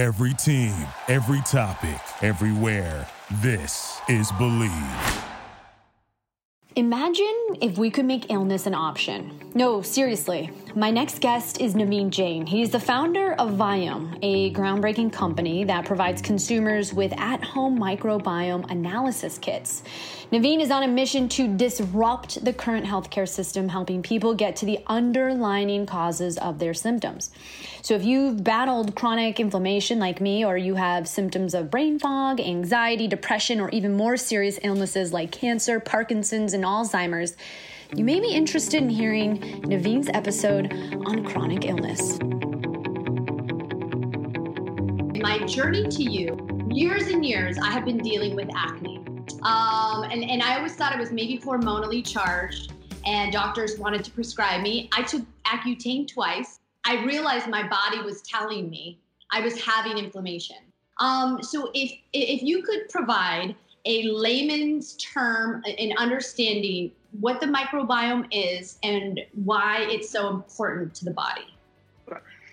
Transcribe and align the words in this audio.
Every 0.00 0.32
team, 0.32 0.72
every 1.08 1.42
topic, 1.42 2.00
everywhere. 2.22 3.06
This 3.42 4.00
is 4.08 4.32
Bleav. 4.32 5.24
Imagine 6.74 7.58
if 7.60 7.76
we 7.76 7.90
could 7.90 8.06
make 8.06 8.32
illness 8.32 8.64
an 8.64 8.72
option. 8.72 9.30
No, 9.54 9.82
seriously. 9.82 10.52
My 10.76 10.92
next 10.92 11.20
guest 11.20 11.60
is 11.60 11.74
Naveen 11.74 12.10
Jain. 12.10 12.46
He's 12.46 12.70
the 12.70 12.78
founder 12.78 13.32
of 13.32 13.54
Viome, 13.54 14.16
a 14.22 14.52
groundbreaking 14.52 15.12
company 15.12 15.64
that 15.64 15.84
provides 15.84 16.22
consumers 16.22 16.94
with 16.94 17.12
at 17.18 17.42
home 17.42 17.76
microbiome 17.76 18.70
analysis 18.70 19.36
kits. 19.36 19.82
Naveen 20.30 20.60
is 20.60 20.70
on 20.70 20.84
a 20.84 20.88
mission 20.88 21.28
to 21.30 21.48
disrupt 21.48 22.44
the 22.44 22.52
current 22.52 22.86
healthcare 22.86 23.28
system, 23.28 23.68
helping 23.68 24.00
people 24.00 24.32
get 24.32 24.54
to 24.56 24.64
the 24.64 24.78
underlying 24.86 25.86
causes 25.86 26.38
of 26.38 26.60
their 26.60 26.74
symptoms. 26.74 27.32
So, 27.82 27.94
if 27.94 28.04
you've 28.04 28.44
battled 28.44 28.94
chronic 28.94 29.40
inflammation 29.40 29.98
like 29.98 30.20
me, 30.20 30.44
or 30.44 30.56
you 30.56 30.76
have 30.76 31.08
symptoms 31.08 31.52
of 31.52 31.68
brain 31.68 31.98
fog, 31.98 32.38
anxiety, 32.38 33.08
depression, 33.08 33.58
or 33.60 33.70
even 33.70 33.96
more 33.96 34.16
serious 34.16 34.60
illnesses 34.62 35.12
like 35.12 35.32
cancer, 35.32 35.80
Parkinson's, 35.80 36.52
and 36.52 36.62
Alzheimer's, 36.62 37.36
you 37.94 38.04
may 38.04 38.20
be 38.20 38.32
interested 38.32 38.82
in 38.82 38.88
hearing 38.88 39.38
Naveen's 39.62 40.08
episode 40.14 40.72
on 41.06 41.24
chronic 41.24 41.64
illness. 41.64 42.18
My 45.20 45.44
journey 45.46 45.88
to 45.88 46.02
you, 46.02 46.68
years 46.70 47.08
and 47.08 47.24
years, 47.24 47.58
I 47.58 47.70
have 47.70 47.84
been 47.84 47.98
dealing 47.98 48.36
with 48.36 48.48
acne. 48.56 48.98
Um, 49.42 50.04
and, 50.04 50.22
and 50.22 50.42
I 50.42 50.56
always 50.56 50.74
thought 50.76 50.94
it 50.94 50.98
was 50.98 51.10
maybe 51.10 51.38
hormonally 51.38 52.06
charged, 52.06 52.72
and 53.06 53.32
doctors 53.32 53.78
wanted 53.78 54.04
to 54.04 54.10
prescribe 54.12 54.62
me. 54.62 54.88
I 54.92 55.02
took 55.02 55.22
Accutane 55.44 56.06
twice. 56.06 56.60
I 56.84 57.04
realized 57.04 57.48
my 57.48 57.66
body 57.66 58.00
was 58.02 58.22
telling 58.22 58.70
me 58.70 58.98
I 59.32 59.40
was 59.40 59.60
having 59.60 59.98
inflammation. 59.98 60.56
Um, 60.98 61.42
so 61.42 61.70
if 61.74 61.92
if 62.12 62.42
you 62.42 62.62
could 62.62 62.88
provide 62.88 63.56
a 63.86 64.02
layman's 64.04 64.96
term 64.96 65.62
in 65.64 65.96
understanding 65.96 66.92
what 67.12 67.40
the 67.40 67.46
microbiome 67.46 68.26
is 68.30 68.78
and 68.82 69.20
why 69.32 69.86
it's 69.90 70.10
so 70.10 70.28
important 70.28 70.94
to 70.96 71.04
the 71.04 71.12
body. 71.12 71.46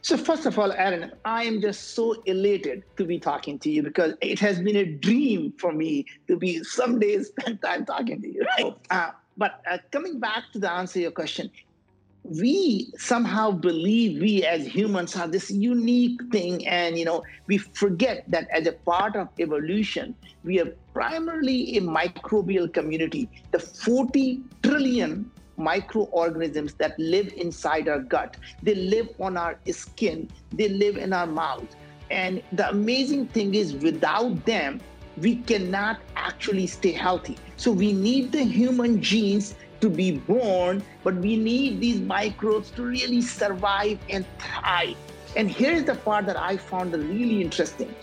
So 0.02 0.16
first 0.16 0.46
of 0.46 0.58
all, 0.58 0.72
Erin, 0.72 1.12
I 1.26 1.44
am 1.44 1.60
just 1.60 1.94
so 1.96 2.14
elated 2.26 2.84
to 2.98 3.06
be 3.06 3.20
talking 3.20 3.60
to 3.60 3.70
you 3.70 3.84
because 3.84 4.14
it 4.22 4.40
has 4.40 4.62
been 4.62 4.78
a 4.78 4.86
dream 4.86 5.54
for 5.60 5.74
me 5.74 6.06
to 6.28 6.38
be 6.38 6.64
someday 6.64 7.22
spend 7.24 7.62
time 7.62 7.86
talking 7.86 8.22
to 8.22 8.28
you. 8.28 8.46
Right? 8.58 8.74
Uh, 8.90 9.12
but 9.36 9.62
uh, 9.70 9.80
coming 9.92 10.20
back 10.20 10.44
to 10.54 10.60
the 10.60 10.72
answer 10.72 10.94
to 10.94 11.02
your 11.02 11.12
question, 11.12 11.52
we 12.30 12.92
somehow 12.98 13.52
believe 13.52 14.22
we 14.22 14.44
as 14.44 14.66
humans 14.66 15.16
are 15.16 15.28
this 15.28 15.50
unique 15.50 16.20
thing 16.32 16.66
and 16.68 16.98
you 16.98 17.06
know 17.06 17.24
we 17.48 17.58
forget 17.58 18.24
that 18.28 18.48
as 18.52 18.68
a 18.68 18.74
part 18.74 19.16
of 19.16 19.30
evolution 19.40 20.14
we 20.44 20.60
are 20.60 20.72
primarily 20.94 21.78
a 21.78 21.82
microbial 21.82 22.72
community 22.72 23.30
the 23.52 23.60
40 23.60 24.42
trillion 24.62 25.30
microorganisms 25.58 26.74
that 26.76 26.98
live 27.00 27.34
inside 27.34 27.90
our 27.90 28.00
gut. 28.00 28.38
They 28.64 28.76
live 28.76 29.10
on 29.20 29.38
our 29.38 29.60
skin, 29.72 30.30
they 30.54 30.70
live 30.70 30.98
in 30.98 31.14
our 31.14 31.28
mouth. 31.28 31.76
And 32.10 32.42
the 32.54 32.70
amazing 32.70 33.28
thing 33.28 33.56
is, 33.56 33.74
without 33.74 34.46
them, 34.46 34.80
we 35.18 35.38
cannot 35.38 36.00
actually 36.16 36.68
stay 36.68 36.92
healthy. 36.92 37.38
So 37.58 37.72
we 37.72 37.92
need 37.92 38.32
the 38.32 38.44
human 38.44 39.02
genes 39.02 39.56
to 39.82 39.90
be 39.90 40.18
born, 40.18 40.84
but 41.04 41.16
we 41.16 41.36
need 41.36 41.80
these 41.80 42.00
microbes 42.02 42.72
to 42.72 42.84
really 42.84 43.22
survive 43.22 44.00
and 44.10 44.26
thrive. 44.40 44.96
And 45.36 45.50
here's 45.52 45.84
the 45.84 45.96
part 45.96 46.26
that 46.26 46.38
I 46.38 46.58
found 46.58 46.94
really 46.94 47.42
interesting. 47.42 47.94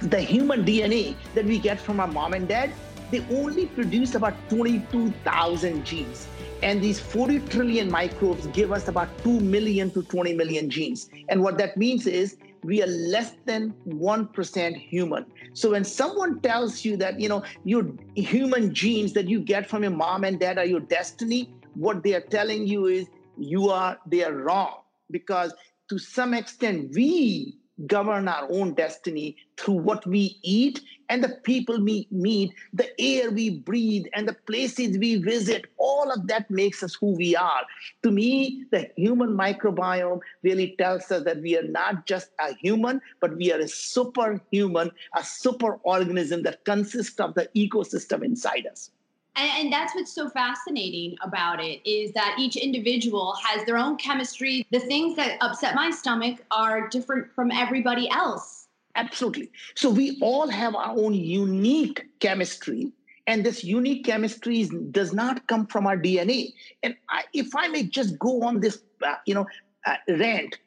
The 0.00 0.20
human 0.20 0.64
DNA 0.64 1.16
that 1.34 1.44
we 1.44 1.58
get 1.58 1.78
from 1.80 2.00
our 2.00 2.06
mom 2.06 2.32
and 2.32 2.48
dad, 2.48 2.72
they 3.10 3.24
only 3.30 3.66
produce 3.66 4.14
about 4.14 4.34
22,000 4.48 5.84
genes. 5.84 6.26
And 6.62 6.82
these 6.82 7.00
40 7.00 7.40
trillion 7.40 7.90
microbes 7.90 8.46
give 8.48 8.72
us 8.72 8.88
about 8.88 9.08
2 9.24 9.40
million 9.40 9.90
to 9.90 10.02
20 10.02 10.34
million 10.34 10.70
genes. 10.70 11.10
And 11.28 11.42
what 11.42 11.58
that 11.58 11.76
means 11.76 12.06
is 12.06 12.36
we 12.62 12.82
are 12.82 12.86
less 12.86 13.34
than 13.46 13.74
1% 13.88 14.76
human. 14.76 15.26
So 15.54 15.70
when 15.70 15.84
someone 15.84 16.40
tells 16.40 16.84
you 16.84 16.96
that, 16.98 17.18
you 17.20 17.28
know, 17.28 17.42
your 17.64 17.86
human 18.14 18.74
genes 18.74 19.12
that 19.14 19.28
you 19.28 19.40
get 19.40 19.68
from 19.68 19.82
your 19.82 19.92
mom 19.92 20.24
and 20.24 20.38
dad 20.38 20.58
are 20.58 20.64
your 20.64 20.80
destiny, 20.80 21.52
what 21.74 22.02
they 22.02 22.14
are 22.14 22.20
telling 22.20 22.66
you 22.66 22.86
is 22.86 23.06
you 23.38 23.70
are, 23.70 23.98
they 24.06 24.24
are 24.24 24.34
wrong. 24.34 24.74
Because 25.10 25.54
to 25.88 25.98
some 25.98 26.34
extent, 26.34 26.92
we 26.94 27.59
govern 27.86 28.28
our 28.28 28.46
own 28.50 28.74
destiny 28.74 29.36
through 29.56 29.74
what 29.74 30.06
we 30.06 30.38
eat 30.42 30.80
and 31.08 31.24
the 31.24 31.40
people 31.42 31.82
we 31.82 32.06
meet, 32.10 32.52
the 32.72 32.88
air 33.00 33.30
we 33.30 33.50
breathe, 33.50 34.06
and 34.14 34.28
the 34.28 34.36
places 34.46 34.96
we 34.98 35.16
visit. 35.16 35.66
All 35.78 36.10
of 36.10 36.28
that 36.28 36.50
makes 36.50 36.82
us 36.82 36.94
who 36.94 37.16
we 37.16 37.34
are. 37.34 37.62
To 38.04 38.10
me, 38.10 38.64
the 38.70 38.88
human 38.96 39.30
microbiome 39.30 40.20
really 40.42 40.76
tells 40.78 41.10
us 41.10 41.24
that 41.24 41.42
we 41.42 41.56
are 41.58 41.66
not 41.66 42.06
just 42.06 42.30
a 42.38 42.54
human, 42.54 43.00
but 43.20 43.36
we 43.36 43.52
are 43.52 43.58
a 43.58 43.68
superhuman, 43.68 44.92
a 45.16 45.24
super 45.24 45.74
organism 45.82 46.42
that 46.44 46.64
consists 46.64 47.18
of 47.18 47.34
the 47.34 47.48
ecosystem 47.56 48.24
inside 48.24 48.66
us. 48.70 48.90
And, 49.36 49.50
and, 49.58 49.72
that's 49.72 49.94
what's 49.94 50.12
so 50.12 50.28
fascinating 50.28 51.16
about 51.22 51.62
it 51.62 51.80
is 51.88 52.12
that 52.12 52.36
each 52.38 52.56
individual 52.56 53.34
has 53.44 53.64
their 53.64 53.78
own 53.78 53.96
chemistry. 53.96 54.66
The 54.70 54.80
things 54.80 55.16
that 55.16 55.38
upset 55.40 55.74
my 55.74 55.90
stomach 55.90 56.44
are 56.50 56.88
different 56.88 57.32
from 57.32 57.50
everybody 57.50 58.10
else. 58.10 58.66
Absolutely. 58.96 59.50
So 59.76 59.88
we 59.90 60.18
all 60.20 60.48
have 60.48 60.74
our 60.74 60.96
own 60.96 61.14
unique 61.14 62.06
chemistry. 62.18 62.92
And 63.26 63.44
this 63.44 63.62
unique 63.62 64.04
chemistry 64.04 64.68
does 64.90 65.12
not 65.12 65.46
come 65.46 65.66
from 65.66 65.86
our 65.86 65.96
DNA. 65.96 66.52
And 66.82 66.96
I, 67.08 67.22
if 67.32 67.54
I 67.54 67.68
may 67.68 67.84
just 67.84 68.18
go 68.18 68.42
on 68.42 68.60
this, 68.60 68.82
uh, 69.06 69.14
you 69.26 69.34
know, 69.34 69.46
uh, 69.86 69.96
rant, 70.08 70.58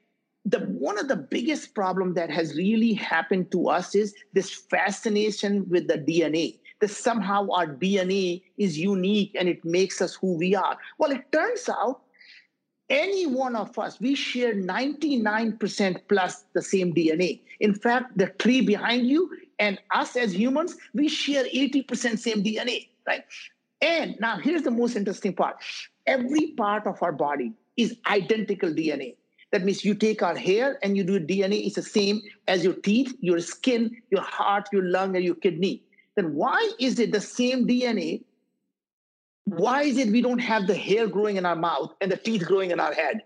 the 0.46 0.60
one 0.60 0.98
of 0.98 1.08
the 1.08 1.16
biggest 1.16 1.74
problem 1.74 2.14
that 2.14 2.30
has 2.30 2.56
really 2.56 2.94
happened 2.94 3.52
to 3.52 3.70
us 3.70 3.96
is 3.96 4.14
this 4.34 4.54
fascination 4.54 5.68
with 5.70 5.88
the 5.88 5.98
DNA 5.98 6.60
that 6.84 6.92
somehow 6.92 7.48
our 7.52 7.66
DNA 7.66 8.42
is 8.58 8.78
unique 8.78 9.32
and 9.40 9.48
it 9.48 9.64
makes 9.64 10.02
us 10.02 10.16
who 10.16 10.34
we 10.34 10.54
are. 10.54 10.78
Well, 10.98 11.12
it 11.12 11.32
turns 11.32 11.70
out 11.70 12.02
any 12.90 13.26
one 13.26 13.56
of 13.56 13.80
us, 13.80 14.02
we 14.02 14.16
share 14.16 14.54
99% 14.54 16.02
plus 16.10 16.44
the 16.54 16.62
same 16.62 16.94
DNA. 16.94 17.40
In 17.62 17.74
fact, 17.74 18.18
the 18.18 18.28
tree 18.28 18.60
behind 18.60 19.08
you 19.08 19.32
and 19.60 19.80
us 19.92 20.18
as 20.18 20.36
humans, 20.36 20.76
we 20.94 21.08
share 21.08 21.46
80% 21.46 22.20
same 22.20 22.44
DNA, 22.44 22.90
right? 23.08 23.24
And 23.80 24.18
now 24.20 24.38
here's 24.38 24.64
the 24.64 24.72
most 24.72 24.98
interesting 24.98 25.34
part 25.34 25.56
every 26.06 26.48
part 26.58 26.86
of 26.86 27.02
our 27.02 27.14
body 27.14 27.54
is 27.78 27.96
identical 28.08 28.72
DNA. 28.72 29.16
That 29.54 29.64
means 29.64 29.86
you 29.86 29.94
take 29.94 30.22
our 30.22 30.36
hair 30.36 30.80
and 30.84 30.98
you 30.98 31.06
do 31.06 31.18
DNA, 31.18 31.66
it's 31.66 31.76
the 31.76 31.82
same 31.82 32.22
as 32.50 32.62
your 32.62 32.74
teeth, 32.74 33.16
your 33.22 33.40
skin, 33.40 33.96
your 34.10 34.22
heart, 34.22 34.68
your 34.74 34.84
lung, 34.84 35.16
and 35.16 35.24
your 35.24 35.36
kidney 35.36 35.82
then 36.16 36.34
why 36.36 36.72
is 36.80 37.00
it 37.00 37.12
the 37.12 37.22
same 37.22 37.68
DNA? 37.68 38.24
Why 39.46 39.84
is 39.84 39.98
it 39.98 40.10
we 40.10 40.22
don't 40.22 40.40
have 40.40 40.68
the 40.68 40.76
hair 40.76 41.08
growing 41.08 41.38
in 41.38 41.46
our 41.46 41.56
mouth 41.56 41.94
and 42.02 42.12
the 42.12 42.18
teeth 42.18 42.46
growing 42.46 42.72
in 42.72 42.80
our 42.80 42.94
head? 42.94 43.24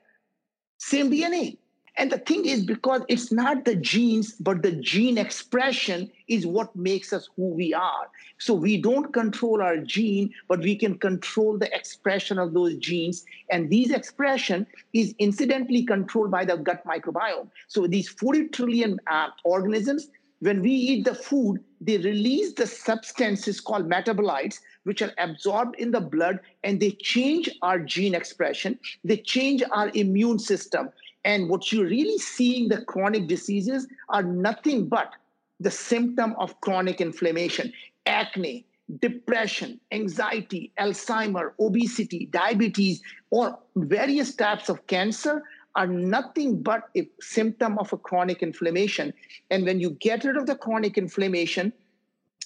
Same 0.77 1.11
DNA. 1.11 1.57
And 1.99 2.11
the 2.11 2.19
thing 2.19 2.45
is, 2.45 2.63
because 2.63 3.01
it's 3.07 3.31
not 3.31 3.65
the 3.65 3.73
genes, 3.73 4.33
but 4.33 4.61
the 4.61 4.71
gene 4.71 5.17
expression 5.17 6.11
is 6.27 6.45
what 6.45 6.75
makes 6.75 7.11
us 7.11 7.27
who 7.35 7.49
we 7.49 7.73
are. 7.73 8.07
So 8.37 8.53
we 8.53 8.79
don't 8.79 9.11
control 9.11 9.63
our 9.63 9.77
gene, 9.77 10.31
but 10.47 10.59
we 10.59 10.75
can 10.75 10.99
control 10.99 11.57
the 11.57 11.73
expression 11.75 12.37
of 12.37 12.53
those 12.53 12.75
genes. 12.75 13.25
And 13.49 13.71
these 13.71 13.89
expression 13.89 14.67
is 14.93 15.15
incidentally 15.17 15.83
controlled 15.83 16.29
by 16.29 16.45
the 16.45 16.57
gut 16.57 16.85
microbiome. 16.85 17.49
So 17.67 17.87
these 17.87 18.07
40 18.07 18.49
trillion 18.49 18.99
uh, 19.07 19.29
organisms, 19.43 20.09
when 20.39 20.61
we 20.61 20.72
eat 20.72 21.05
the 21.05 21.16
food, 21.16 21.63
they 21.81 21.97
release 21.97 22.53
the 22.53 22.67
substances 22.67 23.59
called 23.59 23.89
metabolites, 23.89 24.59
which 24.84 25.01
are 25.01 25.13
absorbed 25.17 25.75
in 25.79 25.91
the 25.91 25.99
blood 25.99 26.39
and 26.63 26.79
they 26.79 26.91
change 26.91 27.49
our 27.61 27.79
gene 27.79 28.16
expression, 28.16 28.79
they 29.03 29.17
change 29.17 29.63
our 29.72 29.91
immune 29.93 30.39
system. 30.39 30.89
And 31.25 31.49
what 31.49 31.72
you're 31.72 31.85
really 31.85 32.17
seeing 32.17 32.69
the 32.69 32.81
chronic 32.84 33.28
diseases 33.28 33.87
are 34.09 34.23
nothing 34.23 34.87
but 34.87 35.13
the 35.59 35.72
symptom 35.72 36.35
of 36.37 36.59
chronic 36.61 37.01
inflammation, 37.01 37.73
acne, 38.05 38.66
depression, 38.99 39.79
anxiety, 39.91 40.72
Alzheimer, 40.79 41.51
obesity, 41.59 42.28
diabetes, 42.28 43.01
or 43.31 43.57
various 43.75 44.33
types 44.35 44.69
of 44.69 44.85
cancer 44.87 45.43
are 45.78 45.88
nothing 45.88 46.62
but 46.62 46.90
a 46.97 47.08
symptom 47.22 47.78
of 47.78 47.94
a 47.94 47.97
chronic 47.97 48.41
inflammation. 48.41 49.14
And 49.52 49.64
when 49.64 49.79
you 49.79 49.91
get 49.91 50.24
rid 50.26 50.35
of 50.35 50.47
the 50.47 50.56
chronic 50.56 50.97
inflammation, 50.97 51.72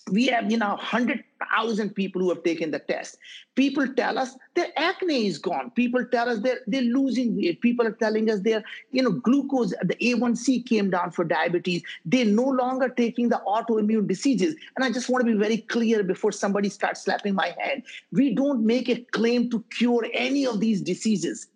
we 0.10 0.26
have 0.28 0.52
you 0.52 0.58
know 0.58 0.70
100,000 0.70 1.96
people 1.96 2.22
who 2.22 2.30
have 2.30 2.44
taken 2.44 2.72
the 2.72 2.80
test. 2.80 3.18
People 3.56 3.88
tell 3.94 4.18
us 4.18 4.36
their 4.56 4.68
acne 4.76 5.28
is 5.28 5.38
gone. 5.38 5.72
People 5.72 6.04
tell 6.06 6.28
us 6.28 6.40
they're, 6.40 6.60
they're 6.68 6.82
losing 6.82 7.36
weight. 7.38 7.62
People 7.62 7.86
are 7.86 7.92
telling 7.94 8.30
us 8.30 8.42
their 8.42 8.64
you 8.92 9.04
know 9.04 9.12
glucose, 9.12 9.70
the 9.84 9.96
A1C 9.96 10.66
came 10.66 10.90
down 10.90 11.12
for 11.12 11.24
diabetes. 11.24 11.84
They're 12.04 12.26
no 12.26 12.44
longer 12.44 12.90
taking 12.90 13.30
the 13.30 13.42
autoimmune 13.48 14.08
diseases. 14.08 14.56
And 14.76 14.84
I 14.84 14.92
just 14.92 15.08
want 15.08 15.26
to 15.26 15.32
be 15.32 15.38
very 15.38 15.58
clear 15.58 16.04
before 16.04 16.32
somebody 16.32 16.70
starts 16.70 17.04
slapping 17.04 17.36
my 17.36 17.56
hand. 17.60 17.84
We 18.12 18.34
don't 18.34 18.66
make 18.66 18.90
a 18.90 19.02
claim 19.12 19.50
to 19.52 19.64
cure 19.70 20.06
any 20.14 20.46
of 20.46 20.60
these 20.60 20.82
diseases. 20.82 21.48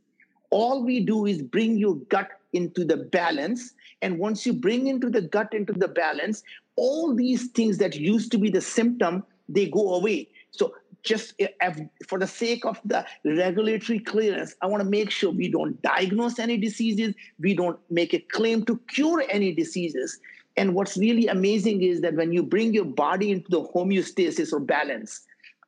All 0.51 0.83
we 0.83 0.99
do 0.99 1.25
is 1.25 1.41
bring 1.41 1.77
your 1.77 1.95
gut 1.95 2.29
into 2.53 2.85
the 2.85 2.97
balance. 2.97 3.73
And 4.01 4.19
once 4.19 4.45
you 4.45 4.53
bring 4.53 4.87
into 4.87 5.09
the 5.09 5.21
gut 5.21 5.53
into 5.53 5.73
the 5.73 5.87
balance, 5.87 6.43
all 6.75 7.13
these 7.13 7.47
things 7.47 7.77
that 7.79 7.95
used 7.95 8.31
to 8.31 8.37
be 8.37 8.49
the 8.49 8.61
symptom 8.61 9.23
they 9.47 9.67
go 9.67 9.95
away. 9.95 10.27
So 10.51 10.73
just 11.03 11.35
eh, 11.39 11.47
for 12.07 12.17
the 12.17 12.27
sake 12.27 12.65
of 12.65 12.79
the 12.83 13.05
regulatory 13.23 13.99
clearance 13.99 14.55
i 14.61 14.65
want 14.65 14.81
to 14.83 14.89
make 14.89 15.11
sure 15.11 15.29
we 15.29 15.47
don't 15.47 15.79
diagnose 15.83 16.39
any 16.39 16.57
diseases. 16.57 17.13
We 17.39 17.53
don't 17.53 17.79
make 17.91 18.13
a 18.13 18.19
claim 18.19 18.65
to 18.65 18.79
cure 18.87 19.23
any 19.29 19.53
diseases. 19.53 20.19
And 20.57 20.73
what's 20.73 20.97
really 20.97 21.27
amazing 21.27 21.83
is 21.83 22.01
that 22.01 22.15
when 22.15 22.31
you 22.31 22.41
bring 22.41 22.73
your 22.73 22.85
body 22.85 23.31
into 23.31 23.49
the 23.51 23.61
homeostasis 23.61 24.51
or 24.51 24.59
balance 24.59 25.21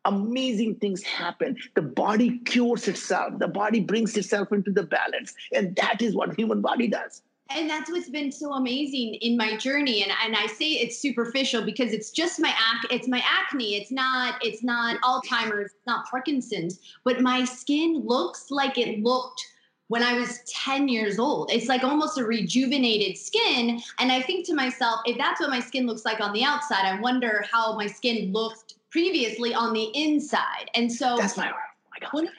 amazing 0.08 0.76
things 0.76 1.04
happen. 1.04 1.58
The 1.76 1.82
body 1.82 2.40
cures 2.40 2.88
itself. 2.88 3.38
The 3.40 3.48
body 3.48 3.82
brings 3.82 4.18
itself 4.18 4.52
into 4.52 4.72
the 4.72 4.84
balance. 4.84 5.36
And 5.54 5.76
that 5.76 6.02
is 6.02 6.16
what 6.16 6.38
human 6.38 6.62
body 6.62 6.88
does. 6.88 7.22
And 7.50 7.70
that's 7.70 7.90
what's 7.90 8.10
been 8.10 8.32
so 8.32 8.54
amazing 8.54 9.16
in 9.16 9.38
my 9.38 9.56
journey. 9.56 10.04
And, 10.04 10.12
and 10.24 10.36
i 10.36 10.48
say 10.48 10.72
it's 10.72 10.98
superficial 10.98 11.64
because 11.64 11.94
it's 11.94 12.12
just 12.12 12.40
my 12.40 12.50
ac- 12.50 12.94
it's 12.94 13.08
my 13.08 13.24
acne. 13.26 13.76
It's 13.76 13.92
not 13.92 14.36
it's 14.42 14.64
not 14.64 15.00
alzheimer's 15.02 15.72
it's 15.72 15.88
not 15.88 16.10
parkinson's. 16.10 16.80
But 17.04 17.22
my 17.22 17.46
skin 17.46 18.04
looks 18.06 18.48
like 18.50 18.78
it 18.78 19.02
looked 19.02 19.46
when 19.88 20.04
i 20.04 20.14
was 20.14 20.40
10 20.48 20.90
years 20.90 21.20
old. 21.20 21.50
It's 21.50 21.68
like 21.68 21.86
almost 21.86 22.18
a 22.18 22.26
rejuvenated 22.26 23.18
skin. 23.18 23.82
And 24.00 24.12
i 24.12 24.22
think 24.22 24.46
to 24.48 24.54
myself 24.54 25.00
if 25.06 25.18
that's 25.18 25.40
what 25.40 25.50
my 25.50 25.62
skin 25.62 25.88
looks 25.88 26.04
like 26.04 26.20
on 26.20 26.34
the 26.34 26.44
outside 26.44 26.86
i 26.86 27.00
wonder 27.00 27.46
how 27.50 27.78
my 27.78 27.88
skin 27.88 28.34
looked 28.34 28.76
previously 28.92 29.54
on 29.54 29.74
the 29.74 29.92
inside 29.94 30.70
and 30.76 30.92
so 30.92 31.16
that's 31.18 31.38
my, 31.38 31.50
oh 31.50 31.90
my 31.92 32.22
God 32.22 32.30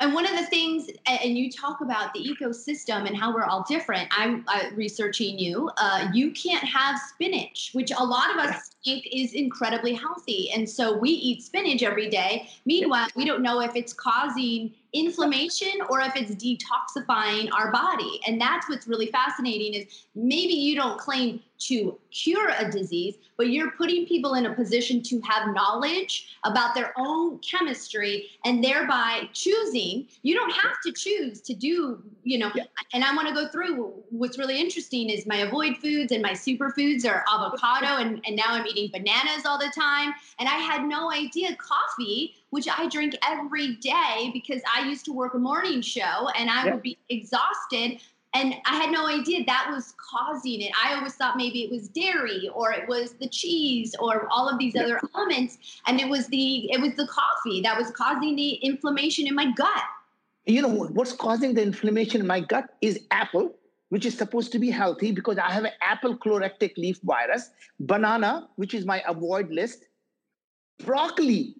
and 0.00 0.12
one 0.12 0.26
of 0.26 0.36
the 0.36 0.44
things, 0.46 0.90
and 1.06 1.38
you 1.38 1.50
talk 1.50 1.80
about 1.80 2.12
the 2.14 2.20
ecosystem 2.20 3.06
and 3.06 3.16
how 3.16 3.32
we're 3.32 3.44
all 3.44 3.64
different. 3.68 4.08
I'm 4.10 4.44
uh, 4.48 4.64
researching 4.74 5.38
you. 5.38 5.70
Uh, 5.76 6.08
you 6.12 6.32
can't 6.32 6.64
have 6.64 6.98
spinach, 6.98 7.70
which 7.74 7.92
a 7.96 8.04
lot 8.04 8.30
of 8.32 8.36
us 8.38 8.72
think 8.84 9.06
is 9.12 9.34
incredibly 9.34 9.94
healthy. 9.94 10.50
And 10.50 10.68
so 10.68 10.98
we 10.98 11.10
eat 11.10 11.42
spinach 11.42 11.84
every 11.84 12.10
day. 12.10 12.48
Meanwhile, 12.66 13.06
we 13.14 13.24
don't 13.24 13.40
know 13.40 13.60
if 13.60 13.76
it's 13.76 13.92
causing 13.92 14.74
inflammation 14.94 15.72
or 15.90 16.00
if 16.00 16.12
it's 16.16 16.34
detoxifying 16.36 17.50
our 17.52 17.70
body. 17.72 18.20
And 18.26 18.40
that's 18.40 18.68
what's 18.68 18.86
really 18.86 19.08
fascinating 19.08 19.74
is 19.74 20.06
maybe 20.14 20.54
you 20.54 20.76
don't 20.76 20.98
claim 20.98 21.40
to 21.58 21.98
cure 22.10 22.50
a 22.58 22.70
disease, 22.70 23.14
but 23.36 23.50
you're 23.50 23.70
putting 23.72 24.06
people 24.06 24.34
in 24.34 24.46
a 24.46 24.54
position 24.54 25.02
to 25.02 25.20
have 25.20 25.54
knowledge 25.54 26.36
about 26.44 26.74
their 26.74 26.92
own 26.96 27.38
chemistry 27.38 28.26
and 28.44 28.62
thereby 28.62 29.22
choosing. 29.32 30.06
You 30.22 30.34
don't 30.34 30.50
have 30.50 30.74
to 30.84 30.92
choose 30.92 31.40
to 31.42 31.54
do, 31.54 32.02
you 32.22 32.38
know, 32.38 32.50
yeah. 32.54 32.64
and 32.92 33.02
I 33.02 33.14
want 33.14 33.28
to 33.28 33.34
go 33.34 33.48
through 33.48 33.92
what's 34.10 34.38
really 34.38 34.60
interesting 34.60 35.10
is 35.10 35.26
my 35.26 35.38
avoid 35.38 35.78
foods 35.78 36.12
and 36.12 36.22
my 36.22 36.32
superfoods 36.32 37.06
are 37.06 37.24
avocado 37.32 37.96
and, 37.96 38.22
and 38.26 38.36
now 38.36 38.48
I'm 38.48 38.66
eating 38.66 38.90
bananas 38.92 39.46
all 39.46 39.58
the 39.58 39.72
time. 39.74 40.12
And 40.38 40.48
I 40.48 40.56
had 40.56 40.84
no 40.84 41.10
idea 41.12 41.56
coffee 41.56 42.34
which 42.54 42.68
I 42.68 42.88
drink 42.88 43.16
every 43.28 43.74
day 43.76 44.30
because 44.32 44.62
I 44.72 44.86
used 44.88 45.04
to 45.06 45.12
work 45.12 45.34
a 45.34 45.38
morning 45.38 45.80
show 45.80 46.28
and 46.38 46.48
I 46.48 46.66
yep. 46.66 46.74
would 46.74 46.82
be 46.82 46.96
exhausted. 47.08 48.00
And 48.32 48.54
I 48.64 48.76
had 48.76 48.90
no 48.92 49.08
idea 49.08 49.44
that 49.44 49.68
was 49.72 49.92
causing 49.98 50.60
it. 50.60 50.70
I 50.80 50.94
always 50.94 51.14
thought 51.14 51.36
maybe 51.36 51.64
it 51.64 51.70
was 51.72 51.88
dairy 51.88 52.48
or 52.54 52.72
it 52.72 52.88
was 52.88 53.14
the 53.14 53.28
cheese 53.28 53.96
or 53.98 54.28
all 54.30 54.48
of 54.48 54.60
these 54.60 54.76
yep. 54.76 54.84
other 54.84 55.00
elements. 55.16 55.58
And 55.88 56.00
it 56.00 56.08
was 56.08 56.28
the 56.28 56.72
it 56.72 56.80
was 56.80 56.94
the 56.94 57.08
coffee 57.08 57.60
that 57.62 57.76
was 57.76 57.90
causing 57.90 58.36
the 58.36 58.50
inflammation 58.70 59.26
in 59.26 59.34
my 59.34 59.50
gut. 59.50 59.82
You 60.46 60.62
know 60.62 60.68
what's 60.68 61.12
causing 61.12 61.54
the 61.54 61.62
inflammation 61.62 62.20
in 62.20 62.26
my 62.28 62.38
gut 62.38 62.66
is 62.80 63.00
apple, 63.10 63.52
which 63.88 64.06
is 64.06 64.16
supposed 64.16 64.52
to 64.52 64.60
be 64.60 64.70
healthy 64.70 65.10
because 65.10 65.38
I 65.38 65.50
have 65.50 65.64
an 65.64 65.72
apple 65.82 66.16
chlorotic 66.16 66.76
leaf 66.76 67.00
virus, 67.02 67.50
banana, 67.80 68.48
which 68.54 68.74
is 68.74 68.84
my 68.84 69.02
avoid 69.08 69.50
list, 69.50 69.86
broccoli, 70.84 71.56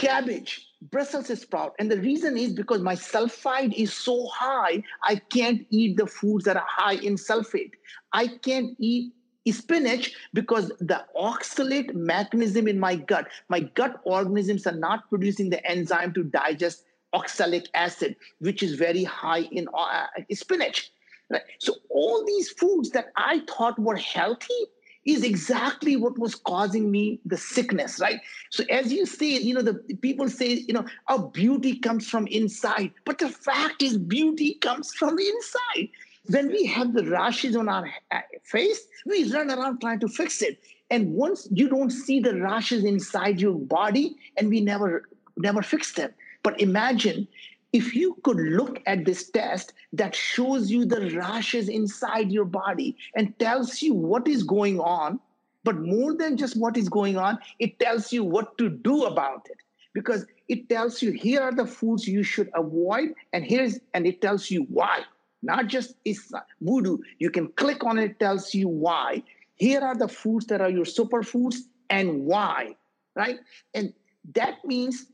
cabbage, 0.00 0.66
Brussels 0.90 1.38
sprout. 1.38 1.74
And 1.78 1.90
the 1.90 2.00
reason 2.00 2.36
is 2.36 2.52
because 2.52 2.80
my 2.80 2.94
sulfide 2.94 3.74
is 3.74 3.92
so 3.92 4.26
high, 4.28 4.82
I 5.04 5.16
can't 5.16 5.66
eat 5.70 5.96
the 5.98 6.06
foods 6.06 6.44
that 6.46 6.56
are 6.56 6.66
high 6.66 6.94
in 6.94 7.16
sulfate. 7.16 7.72
I 8.12 8.28
can't 8.28 8.76
eat 8.78 9.12
spinach 9.52 10.12
because 10.32 10.68
the 10.80 11.04
oxalate 11.16 11.92
mechanism 11.94 12.68
in 12.68 12.78
my 12.78 12.94
gut, 12.94 13.26
my 13.48 13.60
gut 13.60 14.00
organisms 14.04 14.66
are 14.66 14.76
not 14.76 15.08
producing 15.08 15.50
the 15.50 15.64
enzyme 15.66 16.14
to 16.14 16.24
digest 16.24 16.84
oxalic 17.12 17.66
acid, 17.74 18.16
which 18.38 18.62
is 18.62 18.76
very 18.76 19.04
high 19.04 19.40
in 19.50 19.66
uh, 19.76 20.06
spinach. 20.32 20.90
Right? 21.28 21.42
So 21.58 21.74
all 21.90 22.24
these 22.24 22.50
foods 22.50 22.90
that 22.90 23.06
I 23.16 23.42
thought 23.48 23.78
were 23.78 23.96
healthy 23.96 24.64
is 25.04 25.24
exactly 25.24 25.96
what 25.96 26.18
was 26.18 26.34
causing 26.34 26.90
me 26.90 27.20
the 27.24 27.36
sickness, 27.36 28.00
right? 28.00 28.20
So 28.50 28.64
as 28.70 28.92
you 28.92 29.06
say, 29.06 29.38
you 29.38 29.54
know, 29.54 29.62
the 29.62 29.74
people 30.02 30.28
say, 30.28 30.64
you 30.68 30.74
know, 30.74 30.84
our 31.08 31.18
beauty 31.18 31.78
comes 31.78 32.08
from 32.08 32.26
inside, 32.26 32.92
but 33.04 33.18
the 33.18 33.28
fact 33.28 33.82
is, 33.82 33.96
beauty 33.96 34.54
comes 34.54 34.92
from 34.92 35.18
inside. 35.18 35.88
When 36.26 36.48
we 36.48 36.66
have 36.66 36.92
the 36.92 37.04
rashes 37.06 37.56
on 37.56 37.68
our 37.68 37.88
uh, 38.10 38.20
face, 38.44 38.86
we 39.06 39.32
run 39.32 39.50
around 39.50 39.80
trying 39.80 40.00
to 40.00 40.08
fix 40.08 40.42
it. 40.42 40.60
And 40.90 41.14
once 41.14 41.48
you 41.50 41.68
don't 41.68 41.90
see 41.90 42.20
the 42.20 42.38
rashes 42.38 42.84
inside 42.84 43.40
your 43.40 43.54
body, 43.54 44.16
and 44.36 44.48
we 44.48 44.60
never 44.60 45.08
never 45.36 45.62
fix 45.62 45.92
them. 45.92 46.12
But 46.42 46.60
imagine 46.60 47.26
if 47.72 47.94
you 47.94 48.16
could 48.24 48.38
look 48.38 48.80
at 48.86 49.04
this 49.04 49.30
test 49.30 49.72
that 49.92 50.14
shows 50.14 50.70
you 50.70 50.84
the 50.84 51.10
rashes 51.16 51.68
inside 51.68 52.32
your 52.32 52.44
body 52.44 52.96
and 53.14 53.38
tells 53.38 53.82
you 53.82 53.94
what 53.94 54.26
is 54.26 54.42
going 54.42 54.80
on, 54.80 55.20
but 55.62 55.78
more 55.78 56.14
than 56.14 56.36
just 56.36 56.56
what 56.56 56.76
is 56.76 56.88
going 56.88 57.16
on, 57.16 57.38
it 57.58 57.78
tells 57.78 58.12
you 58.12 58.24
what 58.24 58.56
to 58.58 58.68
do 58.68 59.04
about 59.04 59.46
it. 59.50 59.58
Because 59.92 60.26
it 60.48 60.68
tells 60.68 61.02
you 61.02 61.12
here 61.12 61.42
are 61.42 61.54
the 61.54 61.66
foods 61.66 62.06
you 62.06 62.22
should 62.22 62.50
avoid 62.54 63.14
and 63.32 63.44
here's 63.44 63.78
and 63.94 64.06
it 64.06 64.20
tells 64.20 64.50
you 64.50 64.62
why. 64.70 65.00
Not 65.42 65.68
just 65.68 65.94
it's 66.04 66.32
voodoo. 66.60 66.98
You 67.18 67.30
can 67.30 67.48
click 67.52 67.84
on 67.84 67.98
it, 67.98 68.12
it 68.12 68.18
tells 68.18 68.54
you 68.54 68.68
why. 68.68 69.22
Here 69.56 69.80
are 69.80 69.96
the 69.96 70.08
foods 70.08 70.46
that 70.46 70.60
are 70.60 70.70
your 70.70 70.84
superfoods 70.84 71.56
and 71.88 72.24
why 72.24 72.76
right? 73.14 73.40
And 73.74 73.92
that 74.34 74.64
means 74.64 75.06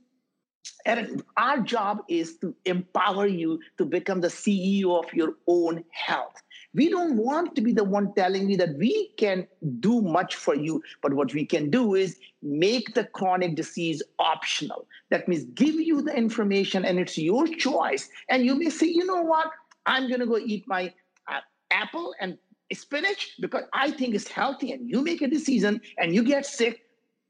and 0.85 1.23
our 1.37 1.61
job 1.61 2.03
is 2.09 2.39
to 2.39 2.55
empower 2.65 3.27
you 3.27 3.61
to 3.79 3.85
become 3.85 4.21
the 4.21 4.29
CEO 4.29 4.99
of 5.03 5.13
your 5.13 5.35
own 5.47 5.85
health. 5.91 6.43
We 6.75 6.89
don't 6.91 7.17
want 7.17 7.55
to 7.57 7.63
be 7.63 7.73
the 7.73 7.85
one 7.85 8.13
telling 8.15 8.51
you 8.51 8.57
that 8.59 8.77
we 8.77 9.11
can 9.17 9.47
do 9.81 10.03
much 10.03 10.37
for 10.37 10.55
you, 10.55 10.83
but 11.03 11.15
what 11.15 11.33
we 11.33 11.47
can 11.47 11.71
do 11.71 11.95
is 11.95 12.19
make 12.43 12.95
the 12.95 13.05
chronic 13.05 13.55
disease 13.57 14.03
optional. 14.19 14.87
That 15.11 15.27
means 15.27 15.45
give 15.55 15.75
you 15.75 16.03
the 16.03 16.15
information 16.17 16.85
and 16.85 16.99
it's 16.99 17.17
your 17.17 17.47
choice. 17.47 18.09
And 18.29 18.45
you 18.45 18.55
may 18.55 18.71
say, 18.71 18.87
you 18.87 19.07
know 19.07 19.23
what? 19.23 19.51
I'm 19.87 20.09
going 20.09 20.21
to 20.21 20.27
go 20.27 20.39
eat 20.39 20.65
my 20.67 20.93
uh, 21.29 21.41
apple 21.71 22.15
and 22.21 22.37
spinach 22.73 23.37
because 23.41 23.65
I 23.73 23.91
think 23.93 24.15
it's 24.15 24.29
healthy. 24.29 24.73
And 24.73 24.89
you 24.89 25.03
make 25.03 25.23
a 25.23 25.29
decision 25.29 25.81
and 25.99 26.15
you 26.15 26.23
get 26.23 26.45
sick. 26.45 26.83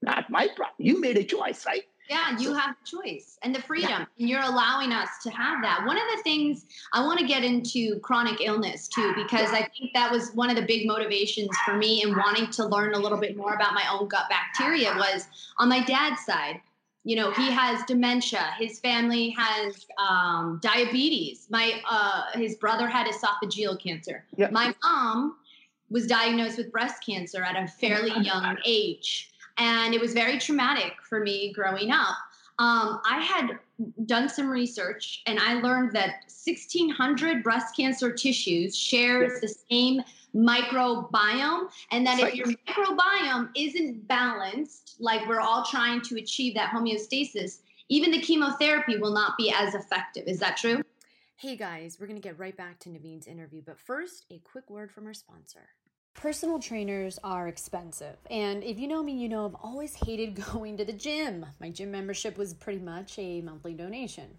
Not 0.02 0.28
my 0.28 0.48
problem. 0.48 0.74
You 0.78 1.00
made 1.00 1.16
a 1.16 1.24
choice, 1.24 1.64
right? 1.66 1.82
Yeah, 2.08 2.38
you 2.38 2.54
have 2.54 2.76
choice 2.84 3.38
and 3.42 3.54
the 3.54 3.62
freedom, 3.62 3.90
yeah. 3.90 4.04
and 4.18 4.28
you're 4.28 4.42
allowing 4.42 4.92
us 4.92 5.08
to 5.22 5.30
have 5.30 5.62
that. 5.62 5.84
One 5.86 5.96
of 5.96 6.04
the 6.16 6.22
things 6.22 6.64
I 6.92 7.04
want 7.04 7.18
to 7.18 7.26
get 7.26 7.42
into 7.42 7.98
chronic 8.00 8.40
illness 8.40 8.88
too, 8.88 9.12
because 9.16 9.50
I 9.52 9.68
think 9.76 9.92
that 9.94 10.10
was 10.10 10.30
one 10.34 10.50
of 10.50 10.56
the 10.56 10.62
big 10.62 10.86
motivations 10.86 11.50
for 11.64 11.76
me 11.76 12.02
in 12.02 12.16
wanting 12.16 12.50
to 12.52 12.66
learn 12.66 12.94
a 12.94 12.98
little 12.98 13.18
bit 13.18 13.36
more 13.36 13.54
about 13.54 13.74
my 13.74 13.84
own 13.90 14.08
gut 14.08 14.26
bacteria 14.28 14.94
was 14.96 15.26
on 15.58 15.68
my 15.68 15.84
dad's 15.84 16.24
side. 16.24 16.60
You 17.04 17.16
know, 17.16 17.30
he 17.30 17.50
has 17.52 17.84
dementia. 17.84 18.54
His 18.58 18.80
family 18.80 19.30
has 19.38 19.86
um, 19.96 20.58
diabetes. 20.62 21.46
My 21.50 21.80
uh, 21.88 22.24
his 22.34 22.56
brother 22.56 22.88
had 22.88 23.06
esophageal 23.06 23.80
cancer. 23.80 24.24
Yep. 24.36 24.50
My 24.50 24.74
mom 24.82 25.36
was 25.88 26.06
diagnosed 26.06 26.58
with 26.58 26.72
breast 26.72 27.04
cancer 27.04 27.44
at 27.44 27.56
a 27.56 27.68
fairly 27.68 28.12
young 28.24 28.56
age 28.64 29.30
and 29.58 29.94
it 29.94 30.00
was 30.00 30.12
very 30.12 30.38
traumatic 30.38 30.94
for 31.02 31.20
me 31.20 31.52
growing 31.52 31.90
up. 31.90 32.16
Um, 32.58 33.00
I 33.04 33.20
had 33.20 33.58
done 34.06 34.28
some 34.28 34.48
research 34.48 35.22
and 35.26 35.38
I 35.38 35.54
learned 35.60 35.92
that 35.92 36.24
1,600 36.42 37.42
breast 37.42 37.76
cancer 37.76 38.12
tissues 38.12 38.76
shares 38.76 39.32
yes. 39.34 39.40
the 39.40 39.58
same 39.70 40.02
microbiome, 40.34 41.68
and 41.90 42.06
that 42.06 42.18
if 42.20 42.34
your 42.34 42.46
microbiome 42.46 43.48
isn't 43.56 44.06
balanced, 44.06 44.96
like 45.00 45.26
we're 45.26 45.40
all 45.40 45.64
trying 45.64 46.02
to 46.02 46.16
achieve 46.16 46.54
that 46.54 46.70
homeostasis, 46.70 47.60
even 47.88 48.10
the 48.10 48.20
chemotherapy 48.20 48.98
will 48.98 49.12
not 49.12 49.36
be 49.38 49.52
as 49.56 49.74
effective. 49.74 50.24
Is 50.26 50.38
that 50.40 50.56
true? 50.56 50.82
Hey 51.36 51.56
guys, 51.56 51.98
we're 52.00 52.06
going 52.06 52.20
to 52.20 52.26
get 52.26 52.38
right 52.38 52.56
back 52.56 52.78
to 52.80 52.88
Naveen's 52.88 53.26
interview, 53.26 53.62
but 53.64 53.78
first, 53.78 54.24
a 54.30 54.38
quick 54.38 54.70
word 54.70 54.90
from 54.90 55.06
our 55.06 55.14
sponsor. 55.14 55.68
Personal 56.16 56.58
trainers 56.58 57.18
are 57.22 57.46
expensive. 57.46 58.16
And 58.30 58.64
if 58.64 58.78
you 58.78 58.88
know 58.88 59.02
me, 59.02 59.12
you 59.12 59.28
know 59.28 59.44
I've 59.44 59.54
always 59.62 59.94
hated 59.94 60.42
going 60.52 60.78
to 60.78 60.84
the 60.84 60.92
gym. 60.92 61.44
My 61.60 61.68
gym 61.68 61.90
membership 61.90 62.38
was 62.38 62.54
pretty 62.54 62.80
much 62.80 63.18
a 63.18 63.42
monthly 63.42 63.74
donation. 63.74 64.30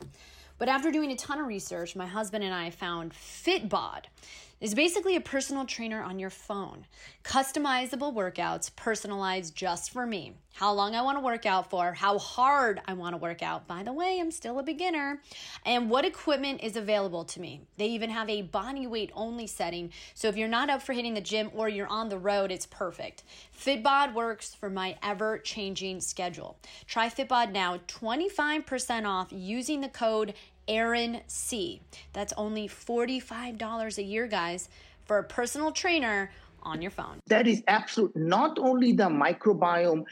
But 0.58 0.70
after 0.70 0.92
doing 0.92 1.12
a 1.12 1.16
ton 1.16 1.40
of 1.40 1.46
research, 1.46 1.96
my 1.96 2.08
husband 2.08 2.44
and 2.44 2.54
I 2.54 2.72
found 2.72 3.14
Fitbod 3.14 4.06
is 4.60 4.74
basically 4.74 5.16
a 5.16 5.22
personal 5.22 5.66
trainer 5.66 6.02
on 6.02 6.20
your 6.20 6.30
phone. 6.30 6.86
Customizable 7.24 8.14
workouts 8.14 8.76
personalized 8.76 9.56
just 9.56 9.92
for 9.92 10.06
me. 10.06 10.34
How 10.54 10.74
long 10.74 10.96
I 10.96 11.04
want 11.04 11.18
to 11.20 11.24
work 11.24 11.46
out 11.46 11.70
for, 11.70 11.94
how 11.94 12.18
hard 12.18 12.82
I 12.88 12.94
want 12.94 13.14
to 13.14 13.18
work 13.18 13.44
out. 13.44 13.68
By 13.68 13.84
the 13.84 13.94
way, 13.94 14.20
I'm 14.20 14.32
still 14.32 14.58
a 14.58 14.64
beginner. 14.64 15.22
And 15.64 15.88
what 15.88 16.06
equipment 16.06 16.64
is 16.64 16.76
available 16.76 17.24
to 17.26 17.40
me. 17.40 17.62
They 17.78 17.86
even 17.90 18.10
have 18.10 18.28
a 18.28 18.42
body 18.42 18.88
weight 18.88 19.12
only 19.14 19.46
setting. 19.46 19.92
So 20.16 20.28
if 20.28 20.36
you're 20.36 20.48
not 20.48 20.72
up 20.72 20.82
for 20.82 20.94
hitting 20.94 21.14
the 21.14 21.22
gym 21.22 21.52
or 21.54 21.70
you're 21.70 21.86
on 21.88 22.10
the 22.10 22.18
road, 22.18 22.52
it's 22.52 22.66
perfect. 22.66 23.24
Fitbod 23.56 24.16
works 24.16 24.56
for 24.56 24.72
my 24.72 24.98
ever 25.04 25.38
changing 25.38 26.02
schedule. 26.02 26.58
Try 26.88 27.10
Fitbod 27.10 27.52
now, 27.52 27.78
25% 27.88 29.06
off 29.08 29.28
using 29.32 29.82
the 29.82 29.90
code 29.90 30.34
Erin 30.68 31.22
C. 31.28 31.82
That's 32.14 32.34
only 32.34 32.68
$45 32.68 33.98
a 33.98 34.04
year, 34.04 34.28
guys, 34.28 34.70
for 35.06 35.18
a 35.18 35.24
personal 35.24 35.72
trainer 35.72 36.32
on 36.64 36.82
your 36.82 36.92
phone. 36.92 37.20
That 37.28 37.48
is 37.48 37.64
absolute. 37.68 38.16
Not 38.16 38.60
only 38.60 38.92
the 38.94 39.06
microbiome, 39.10 40.06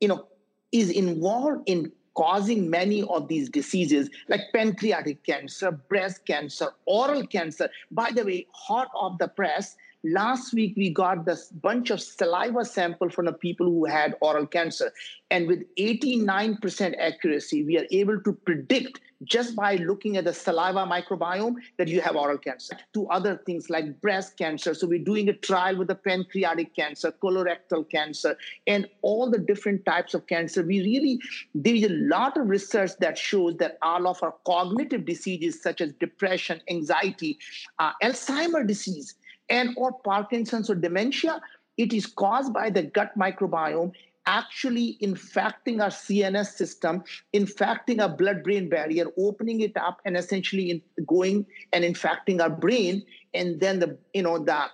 you 0.00 0.08
know, 0.08 0.26
is 0.72 0.90
involved 0.90 1.62
in 1.66 1.92
causing 2.14 2.68
many 2.68 3.02
of 3.04 3.28
these 3.28 3.48
diseases 3.48 4.10
like 4.28 4.40
pancreatic 4.52 5.22
cancer, 5.24 5.70
breast 5.70 6.24
cancer, 6.26 6.68
oral 6.86 7.26
cancer. 7.26 7.70
By 7.90 8.10
the 8.10 8.24
way, 8.24 8.46
hot 8.52 8.88
off 8.94 9.18
the 9.18 9.28
press, 9.28 9.76
last 10.04 10.52
week 10.52 10.74
we 10.76 10.90
got 10.90 11.24
this 11.24 11.48
bunch 11.48 11.90
of 11.90 12.00
saliva 12.00 12.64
sample 12.64 13.08
from 13.08 13.26
the 13.26 13.32
people 13.32 13.66
who 13.66 13.84
had 13.84 14.16
oral 14.20 14.46
cancer 14.46 14.92
and 15.30 15.46
with 15.46 15.62
89% 15.76 16.94
accuracy 16.98 17.62
we 17.64 17.78
are 17.78 17.86
able 17.90 18.20
to 18.20 18.32
predict 18.32 19.00
just 19.24 19.54
by 19.54 19.76
looking 19.76 20.16
at 20.16 20.24
the 20.24 20.32
saliva 20.32 20.80
microbiome 20.80 21.54
that 21.78 21.88
you 21.88 22.00
have 22.00 22.16
oral 22.16 22.38
cancer. 22.38 22.76
To 22.94 23.06
other 23.08 23.40
things 23.46 23.70
like 23.70 24.00
breast 24.00 24.36
cancer. 24.36 24.74
So 24.74 24.86
we're 24.86 25.04
doing 25.04 25.28
a 25.28 25.32
trial 25.32 25.76
with 25.76 25.88
the 25.88 25.94
pancreatic 25.94 26.74
cancer, 26.74 27.12
colorectal 27.22 27.88
cancer, 27.88 28.36
and 28.66 28.88
all 29.02 29.30
the 29.30 29.38
different 29.38 29.84
types 29.84 30.14
of 30.14 30.26
cancer. 30.26 30.62
We 30.62 30.80
really, 30.80 31.20
there's 31.54 31.84
a 31.84 31.88
lot 31.88 32.36
of 32.36 32.48
research 32.48 32.92
that 33.00 33.16
shows 33.16 33.56
that 33.58 33.78
all 33.82 34.06
of 34.06 34.22
our 34.22 34.34
cognitive 34.44 35.04
diseases 35.04 35.62
such 35.62 35.80
as 35.80 35.92
depression, 35.94 36.60
anxiety, 36.68 37.38
uh, 37.78 37.92
Alzheimer 38.02 38.66
disease, 38.66 39.14
and 39.52 39.74
or 39.76 39.92
Parkinson's 39.92 40.70
or 40.70 40.74
dementia, 40.74 41.40
it 41.76 41.92
is 41.92 42.06
caused 42.06 42.52
by 42.52 42.70
the 42.70 42.82
gut 42.82 43.16
microbiome 43.16 43.92
actually 44.24 44.96
infecting 45.00 45.80
our 45.80 45.90
CNS 45.90 46.52
system, 46.52 47.02
infecting 47.32 48.00
our 48.00 48.08
blood 48.08 48.42
brain 48.42 48.68
barrier, 48.68 49.06
opening 49.18 49.60
it 49.60 49.76
up, 49.76 50.00
and 50.04 50.16
essentially 50.16 50.82
going 51.06 51.44
and 51.72 51.84
infecting 51.84 52.40
our 52.40 52.50
brain. 52.50 53.02
And 53.34 53.60
then 53.60 53.80
the, 53.80 53.98
you 54.14 54.22
know, 54.22 54.38
the 54.38 54.66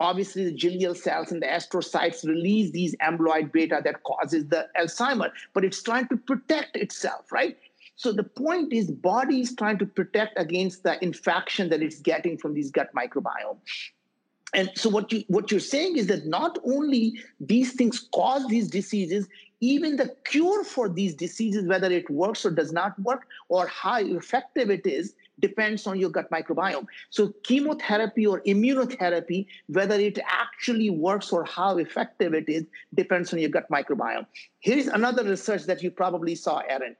obviously 0.00 0.44
the 0.44 0.56
glial 0.56 0.96
cells 0.96 1.32
and 1.32 1.40
the 1.40 1.46
astrocytes 1.46 2.24
release 2.24 2.72
these 2.72 2.94
amyloid 2.96 3.52
beta 3.52 3.80
that 3.84 4.02
causes 4.02 4.46
the 4.48 4.66
Alzheimer, 4.78 5.30
but 5.54 5.64
it's 5.64 5.82
trying 5.82 6.08
to 6.08 6.16
protect 6.16 6.76
itself, 6.76 7.32
right? 7.32 7.56
So 7.94 8.12
the 8.12 8.24
point 8.24 8.74
is 8.74 8.90
body 8.90 9.40
is 9.40 9.54
trying 9.56 9.78
to 9.78 9.86
protect 9.86 10.38
against 10.38 10.82
the 10.82 11.02
infection 11.02 11.70
that 11.70 11.80
it's 11.80 12.00
getting 12.00 12.36
from 12.36 12.52
these 12.52 12.70
gut 12.70 12.90
microbiome 12.94 13.56
and 14.54 14.70
so 14.74 14.88
what 14.88 15.12
you 15.12 15.24
what 15.28 15.50
you're 15.50 15.60
saying 15.60 15.96
is 15.96 16.06
that 16.06 16.26
not 16.26 16.58
only 16.64 17.20
these 17.40 17.72
things 17.72 18.08
cause 18.14 18.46
these 18.48 18.68
diseases 18.68 19.28
even 19.60 19.96
the 19.96 20.14
cure 20.24 20.62
for 20.64 20.88
these 20.88 21.14
diseases 21.14 21.66
whether 21.66 21.90
it 21.90 22.08
works 22.10 22.44
or 22.44 22.50
does 22.50 22.72
not 22.72 22.98
work 23.00 23.26
or 23.48 23.66
how 23.66 23.98
effective 23.98 24.70
it 24.70 24.86
is 24.86 25.14
depends 25.38 25.86
on 25.86 25.98
your 25.98 26.08
gut 26.08 26.30
microbiome. 26.30 26.86
So 27.10 27.34
chemotherapy 27.42 28.26
or 28.26 28.40
immunotherapy 28.42 29.46
whether 29.68 29.96
it 29.96 30.18
actually 30.26 30.90
works 30.90 31.32
or 31.32 31.44
how 31.44 31.78
effective 31.78 32.32
it 32.32 32.48
is 32.48 32.64
depends 32.94 33.32
on 33.32 33.38
your 33.38 33.50
gut 33.50 33.68
microbiome. 33.70 34.26
Here 34.60 34.78
is 34.78 34.86
another 34.86 35.24
research 35.24 35.64
that 35.64 35.82
you 35.82 35.90
probably 35.90 36.34
saw 36.34 36.58
Erin 36.68 36.96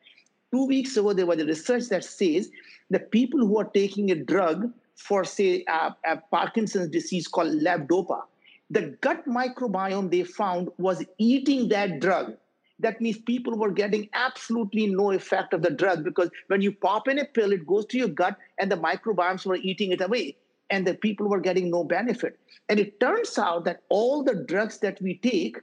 two 0.50 0.66
weeks 0.66 0.96
ago 0.96 1.12
there 1.12 1.26
was 1.26 1.40
a 1.40 1.46
research 1.46 1.88
that 1.88 2.04
says 2.04 2.50
that 2.90 3.10
people 3.10 3.40
who 3.40 3.58
are 3.58 3.64
taking 3.64 4.10
a 4.10 4.14
drug 4.14 4.72
for, 4.96 5.24
say, 5.24 5.64
uh, 5.68 5.90
Parkinson's 6.30 6.88
disease 6.88 7.28
called 7.28 7.52
levodopa. 7.52 8.22
The 8.70 8.96
gut 9.00 9.26
microbiome 9.26 10.10
they 10.10 10.24
found 10.24 10.70
was 10.78 11.04
eating 11.18 11.68
that 11.68 12.00
drug. 12.00 12.36
That 12.80 13.00
means 13.00 13.18
people 13.18 13.56
were 13.56 13.70
getting 13.70 14.08
absolutely 14.12 14.86
no 14.88 15.12
effect 15.12 15.54
of 15.54 15.62
the 15.62 15.70
drug 15.70 16.04
because 16.04 16.30
when 16.48 16.60
you 16.60 16.72
pop 16.72 17.08
in 17.08 17.18
a 17.18 17.24
pill, 17.24 17.52
it 17.52 17.66
goes 17.66 17.86
to 17.86 17.98
your 17.98 18.08
gut 18.08 18.36
and 18.58 18.70
the 18.70 18.76
microbiomes 18.76 19.46
were 19.46 19.56
eating 19.56 19.92
it 19.92 20.00
away. 20.00 20.36
And 20.68 20.86
the 20.86 20.94
people 20.94 21.28
were 21.28 21.40
getting 21.40 21.70
no 21.70 21.84
benefit. 21.84 22.38
And 22.68 22.80
it 22.80 22.98
turns 22.98 23.38
out 23.38 23.64
that 23.64 23.82
all 23.88 24.24
the 24.24 24.34
drugs 24.34 24.78
that 24.78 25.00
we 25.00 25.14
take 25.18 25.58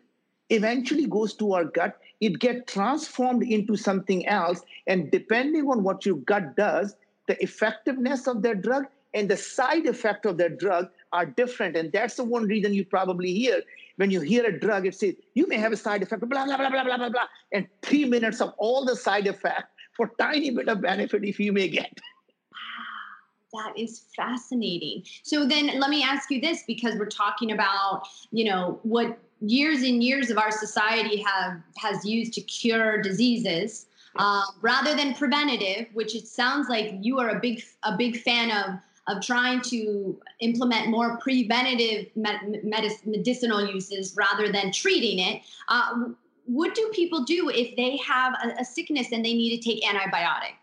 eventually 0.50 1.08
goes 1.08 1.34
to 1.36 1.54
our 1.54 1.66
gut 1.66 2.00
it 2.22 2.40
gets 2.40 2.72
transformed 2.72 3.44
into 3.44 3.76
something 3.76 4.26
else 4.28 4.62
and 4.88 5.12
depending 5.12 5.68
on 5.68 5.84
what 5.84 6.06
your 6.06 6.16
gut 6.18 6.56
does 6.56 6.96
the 7.28 7.42
effectiveness 7.42 8.28
of 8.28 8.42
that 8.42 8.62
drug 8.62 8.86
and 9.14 9.30
the 9.30 9.38
side 9.38 9.86
effect 9.86 10.26
of 10.26 10.38
that 10.38 10.60
drug 10.60 10.90
are 11.12 11.26
different. 11.26 11.76
And 11.76 11.92
that's 11.92 12.16
the 12.16 12.24
one 12.24 12.46
reason 12.46 12.74
you 12.74 12.86
probably 12.86 13.34
hear 13.34 13.62
when 13.98 14.10
you 14.10 14.22
hear 14.22 14.46
a 14.46 14.60
drug, 14.60 14.88
it 14.88 14.96
says 14.96 15.14
you 15.36 15.48
may 15.48 15.58
have 15.58 15.72
a 15.72 15.78
side 15.78 16.02
effect, 16.02 16.28
blah, 16.28 16.46
blah, 16.46 16.58
blah, 16.58 16.70
blah, 16.70 16.84
blah, 16.84 16.98
blah, 16.98 17.10
blah, 17.10 17.28
and 17.52 17.68
three 17.82 18.06
minutes 18.06 18.42
of 18.42 18.54
all 18.58 18.86
the 18.86 18.96
side 18.96 19.28
effect 19.28 19.68
for 19.96 20.12
tiny 20.20 20.50
bit 20.50 20.68
of 20.68 20.82
benefit 20.82 21.24
if 21.24 21.40
you 21.40 21.54
may 21.54 21.68
get. 21.68 22.00
Wow, 23.54 23.66
that 23.66 23.80
is 23.80 24.06
fascinating. 24.16 25.04
So 25.22 25.46
then 25.48 25.80
let 25.80 25.90
me 25.90 26.04
ask 26.04 26.32
you 26.32 26.42
this 26.42 26.64
because 26.66 26.96
we're 26.96 27.06
talking 27.06 27.52
about, 27.52 28.08
you 28.32 28.46
know, 28.46 28.80
what 28.84 29.20
years 29.42 29.84
and 29.84 30.04
years 30.04 30.32
of 30.32 30.38
our 30.38 30.52
society 30.52 31.22
have 31.22 31.62
has 31.78 32.04
used 32.04 32.34
to 32.34 32.42
cure 32.42 33.02
diseases 33.02 33.86
uh, 34.16 34.44
rather 34.62 34.96
than 34.96 35.14
preventative, 35.14 35.88
which 35.94 36.16
it 36.16 36.28
sounds 36.28 36.70
like 36.70 36.96
you 37.02 37.20
are 37.20 37.30
a 37.30 37.40
big 37.40 37.64
a 37.84 37.96
big 37.96 38.18
fan 38.22 38.50
of 38.50 38.80
of 39.08 39.22
trying 39.22 39.62
to 39.62 40.20
implement 40.40 40.90
more 40.90 41.18
preventative 41.18 42.08
med- 42.16 42.64
medicinal 43.06 43.66
uses 43.66 44.16
rather 44.18 44.52
than 44.52 44.72
treating 44.72 45.20
it. 45.20 45.42
Uh, 45.68 46.06
what 46.46 46.76
do 46.76 46.90
people 46.94 47.24
do 47.24 47.50
if 47.50 47.76
they 47.76 47.98
have 47.98 48.34
a, 48.44 48.62
a, 48.62 48.66
sickness 48.66 49.12
and 49.12 49.24
they 49.24 49.34
need 49.34 49.58
to 49.58 49.70
take 49.70 49.84
antibiotic? 49.84 50.56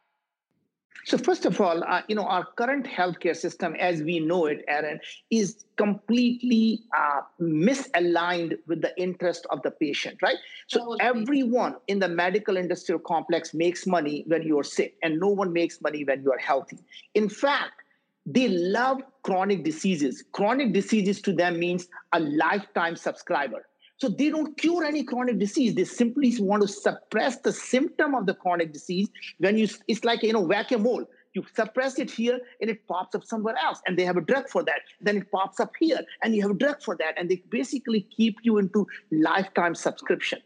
So 1.04 1.16
first 1.16 1.46
of 1.46 1.58
all, 1.60 1.82
uh, 1.84 2.02
you 2.08 2.14
know 2.14 2.26
our 2.26 2.44
current 2.56 2.86
healthcare 2.86 3.34
system, 3.34 3.74
as 3.76 4.02
we 4.02 4.20
know 4.20 4.46
it, 4.46 4.62
Erin, 4.68 5.00
is 5.30 5.64
completely 5.76 6.82
uh, 6.96 7.22
misaligned 7.40 8.58
with 8.66 8.82
the 8.82 8.94
interest 9.00 9.46
of 9.50 9.62
the 9.62 9.70
patient, 9.70 10.18
right? 10.20 10.36
So 10.68 10.96
everyone 11.00 11.76
in 11.88 12.00
the 12.00 12.08
medical 12.08 12.58
industrial 12.58 13.00
complex 13.00 13.54
makes 13.54 13.86
money 13.86 14.24
when 14.26 14.42
you're 14.42 14.62
sick, 14.62 14.96
and 15.02 15.18
no 15.18 15.28
one 15.28 15.54
makes 15.54 15.80
money 15.80 16.04
when 16.04 16.22
you 16.22 16.32
are 16.32 16.38
healthy. 16.38 16.78
In 17.14 17.30
fact, 17.30 17.80
they 18.26 18.48
love 18.48 19.02
chronic 19.22 19.64
diseases. 19.64 20.24
Chronic 20.32 20.72
diseases 20.72 21.20
to 21.22 21.32
them 21.32 21.58
means 21.58 21.88
a 22.12 22.20
lifetime 22.20 22.96
subscriber. 22.96 23.66
So 23.96 24.08
they 24.08 24.30
don't 24.30 24.56
cure 24.56 24.84
any 24.84 25.04
chronic 25.04 25.38
disease. 25.38 25.74
They 25.74 25.84
simply 25.84 26.34
want 26.40 26.62
to 26.62 26.68
suppress 26.68 27.38
the 27.40 27.52
symptom 27.52 28.14
of 28.14 28.26
the 28.26 28.34
chronic 28.34 28.72
disease. 28.72 29.08
When 29.38 29.58
you, 29.58 29.68
it's 29.88 30.04
like 30.04 30.22
you 30.22 30.32
know 30.32 30.40
whack-a-mole. 30.40 31.06
You 31.32 31.44
suppress 31.54 31.98
it 32.00 32.10
here, 32.10 32.40
and 32.60 32.68
it 32.68 32.88
pops 32.88 33.14
up 33.14 33.24
somewhere 33.24 33.54
else, 33.56 33.80
and 33.86 33.96
they 33.96 34.04
have 34.04 34.16
a 34.16 34.20
drug 34.20 34.48
for 34.48 34.64
that. 34.64 34.80
Then 35.00 35.18
it 35.18 35.30
pops 35.30 35.60
up 35.60 35.70
here, 35.78 36.00
and 36.24 36.34
you 36.34 36.42
have 36.42 36.50
a 36.50 36.54
drug 36.54 36.82
for 36.82 36.96
that, 36.96 37.14
and 37.16 37.30
they 37.30 37.42
basically 37.50 38.00
keep 38.00 38.38
you 38.42 38.58
into 38.58 38.84
lifetime 39.12 39.76
subscription. 39.76 40.40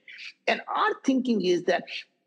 And 0.46 0.60
our 0.68 0.90
thinking 1.02 1.42
is 1.42 1.64
that 1.64 1.84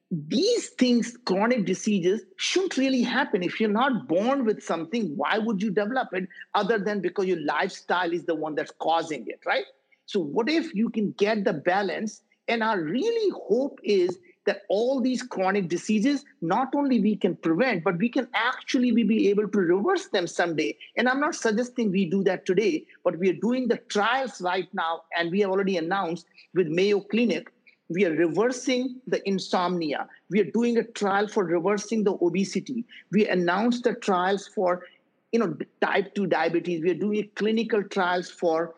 these 0.10 0.70
things, 0.70 1.18
chronic 1.26 1.66
diseases, 1.66 2.22
shouldn't 2.38 2.78
really 2.78 3.02
happen. 3.02 3.44
If 3.44 3.60
you're 3.60 3.70
not 3.70 4.08
born 4.08 4.46
with 4.46 4.64
something, 4.64 5.18
why 5.18 5.38
would 5.38 5.62
you 5.62 5.70
develop 5.70 6.10
it 6.14 6.30
other 6.56 6.80
than 6.80 7.02
because 7.02 7.26
your 7.26 7.42
lifestyle 7.42 8.14
is 8.14 8.24
the 8.24 8.36
one 8.36 8.56
that's 8.56 8.72
causing 8.80 9.28
it, 9.28 9.42
right? 9.46 9.66
So, 10.06 10.22
what 10.22 10.50
if 10.50 10.74
you 10.74 10.90
can 10.90 11.12
get 11.18 11.44
the 11.44 11.54
balance? 11.54 12.22
And 12.48 12.64
our 12.64 12.82
really 12.82 13.32
hope 13.48 13.80
is 13.84 14.18
that 14.46 14.62
all 14.70 15.02
these 15.02 15.22
chronic 15.22 15.68
diseases 15.68 16.24
not 16.42 16.74
only 16.74 17.02
we 17.02 17.18
can 17.18 17.36
prevent 17.36 17.84
but 17.84 17.98
we 17.98 18.08
can 18.08 18.28
actually 18.34 18.92
be 18.92 19.30
able 19.30 19.48
to 19.50 19.60
reverse 19.60 20.08
them 20.08 20.26
someday 20.26 20.76
and 20.96 21.10
i'm 21.10 21.20
not 21.20 21.36
suggesting 21.36 21.92
we 21.92 22.10
do 22.10 22.24
that 22.24 22.46
today 22.46 22.86
but 23.04 23.20
we 23.20 23.30
are 23.30 23.42
doing 23.42 23.68
the 23.68 23.76
trials 23.90 24.42
right 24.42 24.74
now 24.74 25.02
and 25.18 25.30
we 25.32 25.42
have 25.42 25.52
already 25.52 25.76
announced 25.76 26.26
with 26.54 26.68
mayo 26.68 27.02
clinic 27.02 27.52
we 27.90 28.06
are 28.06 28.12
reversing 28.12 29.00
the 29.08 29.22
insomnia 29.28 30.08
we 30.30 30.40
are 30.40 30.52
doing 30.52 30.78
a 30.78 30.84
trial 30.84 31.28
for 31.28 31.44
reversing 31.44 32.04
the 32.04 32.18
obesity 32.22 32.86
we 33.12 33.28
announced 33.28 33.84
the 33.84 33.94
trials 33.96 34.48
for 34.48 34.84
you 35.32 35.40
know 35.40 35.56
type 35.82 36.14
2 36.16 36.28
diabetes 36.28 36.82
we 36.82 36.92
are 36.92 37.02
doing 37.06 37.30
clinical 37.36 37.84
trials 37.84 38.30
for 38.30 38.76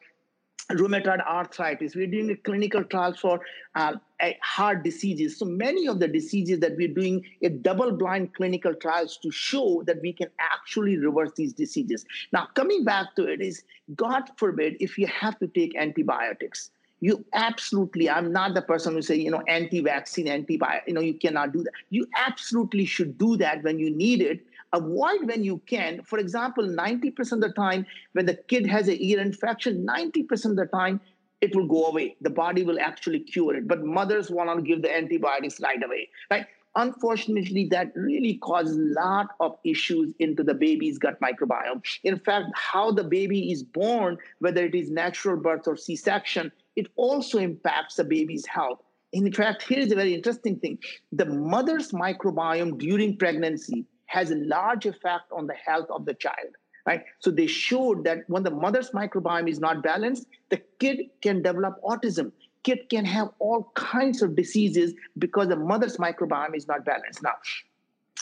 rheumatoid 0.71 1.25
arthritis. 1.25 1.95
We're 1.95 2.07
doing 2.07 2.29
a 2.29 2.35
clinical 2.35 2.83
trials 2.83 3.19
for 3.19 3.41
uh, 3.75 3.93
heart 4.41 4.83
diseases. 4.83 5.37
So 5.37 5.45
many 5.45 5.87
of 5.87 5.99
the 5.99 6.07
diseases 6.07 6.59
that 6.59 6.75
we're 6.77 6.93
doing 6.93 7.25
a 7.41 7.49
double-blind 7.49 8.35
clinical 8.35 8.73
trials 8.75 9.17
to 9.23 9.31
show 9.31 9.83
that 9.87 10.01
we 10.01 10.13
can 10.13 10.29
actually 10.39 10.97
reverse 10.97 11.31
these 11.35 11.53
diseases. 11.53 12.05
Now, 12.31 12.47
coming 12.53 12.83
back 12.83 13.15
to 13.15 13.25
it 13.25 13.41
is, 13.41 13.63
God 13.95 14.29
forbid, 14.37 14.77
if 14.79 14.97
you 14.97 15.07
have 15.07 15.39
to 15.39 15.47
take 15.47 15.75
antibiotics, 15.75 16.71
you 16.99 17.25
absolutely, 17.33 18.09
I'm 18.09 18.31
not 18.31 18.53
the 18.53 18.61
person 18.61 18.93
who 18.93 19.01
say, 19.01 19.15
you 19.15 19.31
know, 19.31 19.41
anti-vaccine, 19.47 20.27
antibiotic, 20.27 20.81
you 20.87 20.93
know, 20.93 21.01
you 21.01 21.13
cannot 21.13 21.53
do 21.53 21.63
that. 21.63 21.71
You 21.89 22.07
absolutely 22.17 22.85
should 22.85 23.17
do 23.17 23.37
that 23.37 23.63
when 23.63 23.79
you 23.79 23.89
need 23.89 24.21
it 24.21 24.41
avoid 24.73 25.25
when 25.25 25.43
you 25.43 25.59
can. 25.65 26.01
For 26.03 26.19
example, 26.19 26.63
90% 26.63 27.31
of 27.31 27.41
the 27.41 27.51
time, 27.53 27.85
when 28.13 28.25
the 28.25 28.35
kid 28.35 28.65
has 28.67 28.87
a 28.87 29.03
ear 29.03 29.19
infection, 29.19 29.85
90% 29.85 30.45
of 30.51 30.55
the 30.55 30.65
time, 30.67 31.01
it 31.41 31.55
will 31.55 31.67
go 31.67 31.85
away. 31.85 32.15
The 32.21 32.29
body 32.29 32.63
will 32.63 32.79
actually 32.79 33.21
cure 33.21 33.55
it. 33.55 33.67
But 33.67 33.83
mothers 33.83 34.29
want 34.29 34.55
to 34.55 34.61
give 34.61 34.81
the 34.81 34.95
antibiotics 34.95 35.59
right 35.61 35.81
away, 35.83 36.09
right? 36.29 36.45
Unfortunately, 36.75 37.65
that 37.71 37.91
really 37.95 38.35
causes 38.35 38.77
a 38.77 39.01
lot 39.01 39.29
of 39.39 39.57
issues 39.63 40.13
into 40.19 40.43
the 40.43 40.53
baby's 40.53 40.99
gut 40.99 41.19
microbiome. 41.19 41.81
In 42.03 42.19
fact, 42.19 42.45
how 42.53 42.91
the 42.91 43.03
baby 43.03 43.51
is 43.51 43.63
born, 43.63 44.17
whether 44.39 44.63
it 44.63 44.75
is 44.75 44.91
natural 44.91 45.37
birth 45.37 45.67
or 45.67 45.75
C 45.75 45.95
section, 45.95 46.51
it 46.75 46.87
also 46.95 47.39
impacts 47.39 47.95
the 47.95 48.03
baby's 48.03 48.45
health. 48.45 48.79
In 49.11 49.31
fact, 49.31 49.63
here 49.63 49.79
is 49.79 49.91
a 49.91 49.95
very 49.95 50.13
interesting 50.13 50.59
thing. 50.59 50.77
The 51.11 51.25
mother's 51.25 51.91
microbiome 51.91 52.77
during 52.77 53.17
pregnancy 53.17 53.85
has 54.05 54.31
a 54.31 54.35
large 54.35 54.85
effect 54.85 55.31
on 55.31 55.47
the 55.47 55.53
health 55.53 55.87
of 55.89 56.05
the 56.05 56.13
child 56.13 56.55
right? 56.85 57.03
So 57.19 57.29
they 57.29 57.45
showed 57.45 58.03
that 58.05 58.19
when 58.27 58.41
the 58.41 58.51
mother's 58.51 58.89
microbiome 58.91 59.49
is 59.49 59.59
not 59.59 59.83
balanced 59.83 60.25
the 60.49 60.61
kid 60.79 60.97
can 61.21 61.41
develop 61.43 61.75
autism. 61.83 62.31
Kid 62.63 62.89
can 62.89 63.05
have 63.05 63.29
all 63.39 63.71
kinds 63.75 64.21
of 64.21 64.35
diseases 64.35 64.93
because 65.17 65.47
the 65.47 65.55
mother's 65.55 65.97
microbiome 65.97 66.55
is 66.55 66.67
not 66.67 66.85
balanced. 66.85 67.21
Now 67.21 67.35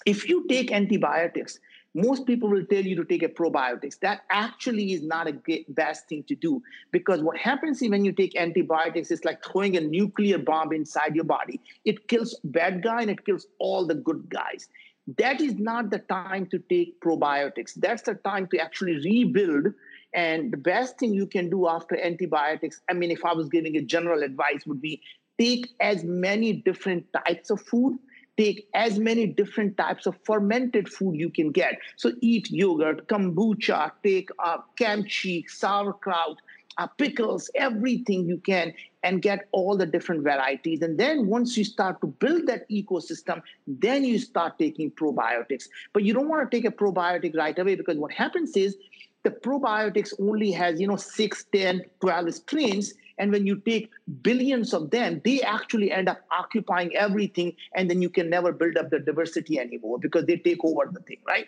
if 0.05 0.27
you 0.27 0.45
take 0.47 0.71
antibiotics 0.71 1.59
most 1.97 2.27
people 2.27 2.47
will 2.47 2.65
tell 2.65 2.83
you 2.83 2.95
to 2.95 3.03
take 3.03 3.23
a 3.23 3.27
probiotics 3.27 3.99
that 3.99 4.21
actually 4.29 4.93
is 4.93 5.01
not 5.01 5.27
a 5.27 5.63
best 5.69 6.07
thing 6.07 6.23
to 6.27 6.35
do 6.35 6.61
because 6.91 7.21
what 7.21 7.37
happens 7.37 7.81
when 7.81 8.05
you 8.05 8.11
take 8.11 8.35
antibiotics 8.35 9.09
is 9.09 9.25
like 9.25 9.43
throwing 9.43 9.75
a 9.75 9.81
nuclear 9.81 10.37
bomb 10.37 10.71
inside 10.71 11.15
your 11.15 11.23
body 11.23 11.59
it 11.85 12.07
kills 12.07 12.39
bad 12.43 12.83
guy 12.83 13.01
and 13.01 13.09
it 13.09 13.25
kills 13.25 13.47
all 13.59 13.87
the 13.87 13.95
good 13.95 14.29
guys 14.29 14.69
that 15.17 15.39
is 15.39 15.57
not 15.57 15.89
the 15.89 15.99
time 15.99 16.47
to 16.47 16.59
take 16.59 16.99
probiotics. 16.99 17.75
That's 17.75 18.01
the 18.01 18.15
time 18.15 18.47
to 18.47 18.59
actually 18.59 18.97
rebuild. 18.97 19.67
And 20.13 20.51
the 20.51 20.57
best 20.57 20.99
thing 20.99 21.13
you 21.13 21.27
can 21.27 21.49
do 21.49 21.67
after 21.67 21.97
antibiotics, 21.97 22.81
I 22.89 22.93
mean, 22.93 23.11
if 23.11 23.23
I 23.23 23.33
was 23.33 23.47
giving 23.47 23.77
a 23.77 23.81
general 23.81 24.23
advice, 24.23 24.65
would 24.65 24.81
be 24.81 25.01
take 25.39 25.69
as 25.79 26.03
many 26.03 26.53
different 26.53 27.05
types 27.13 27.49
of 27.49 27.61
food 27.61 27.97
take 28.37 28.67
as 28.73 28.99
many 28.99 29.25
different 29.25 29.77
types 29.77 30.05
of 30.05 30.15
fermented 30.23 30.87
food 30.87 31.15
you 31.15 31.29
can 31.29 31.51
get. 31.51 31.79
So 31.95 32.13
eat 32.21 32.49
yogurt, 32.51 33.07
kombucha, 33.07 33.91
take 34.03 34.29
uh, 34.39 34.59
kimchi, 34.75 35.45
sauerkraut, 35.47 36.37
uh, 36.77 36.87
pickles, 36.87 37.49
everything 37.55 38.27
you 38.27 38.37
can, 38.37 38.73
and 39.03 39.21
get 39.21 39.47
all 39.51 39.75
the 39.75 39.85
different 39.85 40.23
varieties. 40.23 40.81
And 40.81 40.99
then 40.99 41.27
once 41.27 41.57
you 41.57 41.63
start 41.63 42.01
to 42.01 42.07
build 42.07 42.45
that 42.47 42.69
ecosystem, 42.69 43.41
then 43.65 44.03
you 44.03 44.19
start 44.19 44.59
taking 44.59 44.91
probiotics. 44.91 45.65
But 45.93 46.03
you 46.03 46.13
don't 46.13 46.29
want 46.29 46.49
to 46.49 46.55
take 46.55 46.65
a 46.65 46.75
probiotic 46.75 47.35
right 47.35 47.57
away 47.57 47.75
because 47.75 47.97
what 47.97 48.11
happens 48.11 48.55
is 48.55 48.77
the 49.23 49.31
probiotics 49.31 50.13
only 50.19 50.51
has, 50.51 50.79
you 50.79 50.87
know, 50.87 50.95
6, 50.95 51.45
10, 51.51 51.83
12 52.01 52.33
strains. 52.33 52.93
And 53.17 53.31
when 53.31 53.47
you 53.47 53.55
take 53.57 53.89
billions 54.21 54.73
of 54.73 54.91
them, 54.91 55.21
they 55.23 55.41
actually 55.41 55.91
end 55.91 56.07
up 56.07 56.21
occupying 56.31 56.95
everything. 56.95 57.53
And 57.75 57.89
then 57.89 58.01
you 58.01 58.09
can 58.09 58.29
never 58.29 58.51
build 58.51 58.77
up 58.77 58.89
the 58.89 58.99
diversity 58.99 59.59
anymore 59.59 59.99
because 59.99 60.25
they 60.25 60.37
take 60.37 60.63
over 60.63 60.89
the 60.91 60.99
thing, 61.01 61.17
right? 61.27 61.47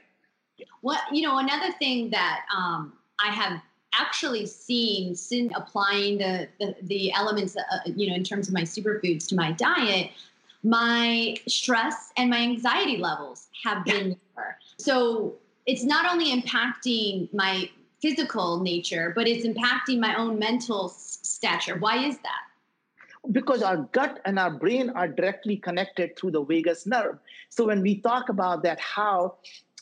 What, 0.82 1.00
you 1.12 1.22
know, 1.22 1.38
another 1.38 1.72
thing 1.74 2.10
that 2.10 2.42
um, 2.56 2.94
I 3.20 3.32
have 3.32 3.62
actually 3.94 4.46
seen 4.46 5.16
since 5.16 5.52
applying 5.56 6.18
the 6.18 6.48
the, 6.60 6.76
the 6.84 7.12
elements 7.14 7.56
uh, 7.58 7.80
you 7.86 8.10
know 8.10 8.16
in 8.16 8.24
terms 8.24 8.48
of 8.48 8.54
my 8.54 8.62
superfoods 8.62 9.28
to 9.28 9.36
my 9.36 9.52
diet 9.54 10.12
my 10.64 11.36
stress 11.48 12.12
and 12.18 12.30
my 12.30 12.40
anxiety 12.40 12.98
levels 12.98 13.48
have 13.64 13.84
been 13.86 14.16
lower 14.36 14.58
so 14.78 15.34
it's 15.66 15.84
not 15.84 16.06
only 16.12 16.32
impacting 16.40 17.32
my 17.34 17.70
physical 18.02 18.60
nature 18.60 19.12
but 19.16 19.28
it's 19.28 19.46
impacting 19.46 20.00
my 20.00 20.16
own 20.16 20.38
mental 20.38 20.90
stature. 21.40 21.78
Why 21.78 22.06
is 22.06 22.18
that? 22.18 22.44
Because 23.32 23.64
our 23.64 23.78
gut 23.92 24.20
and 24.26 24.38
our 24.38 24.52
brain 24.52 24.90
are 24.92 25.08
directly 25.08 25.58
connected 25.58 26.18
through 26.18 26.32
the 26.32 26.44
vagus 26.44 26.86
nerve. 26.86 27.18
So 27.50 27.66
when 27.66 27.82
we 27.82 28.00
talk 28.02 28.30
about 28.30 28.64
that 28.64 28.80
how 28.80 29.36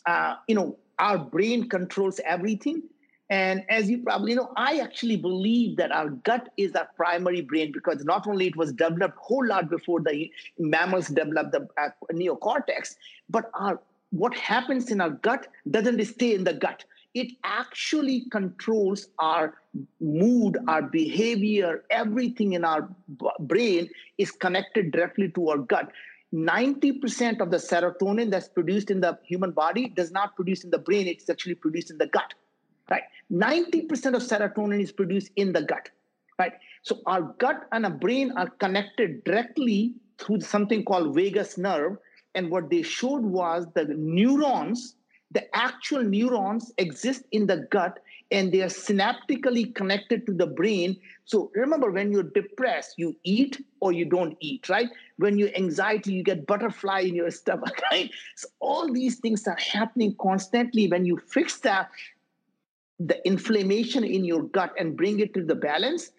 uh, 0.06 0.36
you 0.48 0.56
know 0.56 0.78
our 1.00 1.18
brain 1.18 1.70
controls 1.70 2.20
everything 2.26 2.84
and 3.30 3.64
as 3.68 3.90
you 3.90 3.98
probably 4.00 4.36
know, 4.36 4.54
I 4.56 4.80
actually 4.80 5.18
believe 5.18 5.76
that 5.78 5.92
our 5.92 6.10
gut 6.10 6.50
is 6.56 6.74
our 6.76 6.88
primary 6.96 7.42
brain 7.42 7.74
because 7.74 8.06
not 8.06 8.26
only 8.26 8.48
it 8.48 8.56
was 8.56 8.72
developed 8.72 9.18
a 9.18 9.20
whole 9.20 9.46
lot 9.46 9.70
before 9.70 10.00
the 10.00 10.32
mammals 10.58 11.10
developed 11.10 11.52
the 11.52 11.68
uh, 11.78 11.90
neocortex, 12.14 12.96
but 13.30 13.52
our 13.54 13.82
what 14.12 14.34
happens 14.34 14.90
in 14.92 15.02
our 15.02 15.10
gut 15.10 15.48
doesn't 15.70 16.02
stay 16.06 16.34
in 16.34 16.46
the 16.46 16.54
gut. 16.54 16.86
It 17.22 17.34
actually 17.44 18.18
controls 18.32 19.08
our 19.20 19.56
mood, 20.00 20.58
our 20.68 20.82
behavior, 20.82 21.84
everything 21.90 22.54
in 22.54 22.64
our 22.64 22.90
brain 23.40 23.90
is 24.18 24.32
connected 24.32 24.92
directly 24.92 25.30
to 25.32 25.50
our 25.50 25.58
gut. 25.58 25.92
90% 26.34 27.40
of 27.40 27.52
the 27.52 27.58
serotonin 27.58 28.30
that's 28.30 28.50
produced 28.50 28.92
in 28.92 29.00
the 29.02 29.18
human 29.24 29.52
body 29.52 29.88
does 29.90 30.12
not 30.12 30.36
produce 30.36 30.64
in 30.64 30.70
the 30.70 30.84
brain, 30.90 31.08
it's 31.08 31.30
actually 31.30 31.56
produced 31.56 31.90
in 31.90 31.98
the 31.98 32.08
gut 32.08 32.34
right? 32.90 33.04
90% 33.32 34.16
of 34.16 34.22
serotonin 34.22 34.82
is 34.82 34.92
produced 34.92 35.32
in 35.36 35.54
the 35.54 35.62
gut, 35.62 35.90
right? 36.40 36.54
So 36.84 37.02
our 37.06 37.22
gut 37.40 37.68
and 37.72 37.86
our 37.86 37.92
brain 37.92 38.32
are 38.38 38.50
connected 38.50 39.24
directly 39.24 39.96
through 40.18 40.42
something 40.42 40.84
called 40.86 41.16
vagus 41.16 41.58
nerve. 41.58 41.98
And 42.36 42.52
what 42.52 42.70
they 42.70 42.82
showed 42.82 43.24
was 43.24 43.68
the 43.74 43.86
neurons, 43.86 44.96
the 45.32 45.56
actual 45.56 46.04
neurons 46.04 46.72
exist 46.78 47.24
in 47.32 47.48
the 47.48 47.68
gut 47.70 48.00
and 48.32 48.52
they 48.52 48.62
are 48.62 48.68
synaptically 48.68 49.74
connected 49.74 50.26
to 50.26 50.34
the 50.34 50.48
brain. 50.48 50.98
So 51.26 51.52
remember, 51.56 51.92
when 51.92 52.12
you're 52.12 52.24
depressed, 52.24 52.96
you 52.98 53.16
eat 53.24 53.64
or 53.80 53.92
you 53.92 54.06
don't 54.06 54.38
eat, 54.40 54.68
right? 54.70 54.90
When 55.18 55.38
you're 55.38 55.56
anxiety, 55.56 56.14
you 56.14 56.24
get 56.24 56.46
butterfly 56.46 57.02
in 57.02 57.16
your 57.16 57.32
stomach, 57.42 57.82
right? 57.92 58.10
So 58.36 58.48
all 58.60 58.92
these 58.92 59.20
things 59.20 59.48
are 59.48 59.58
happening 59.58 60.16
constantly. 60.20 60.88
When 60.88 61.06
you 61.06 61.18
fix 61.18 61.60
that, 61.60 61.90
the 63.00 63.26
inflammation 63.28 64.04
in 64.04 64.26
your 64.26 64.44
gut 64.44 64.74
and 64.78 64.98
bring 64.98 65.20
it 65.20 65.34
to 65.36 65.44
the 65.44 65.56
balance, 65.56 66.12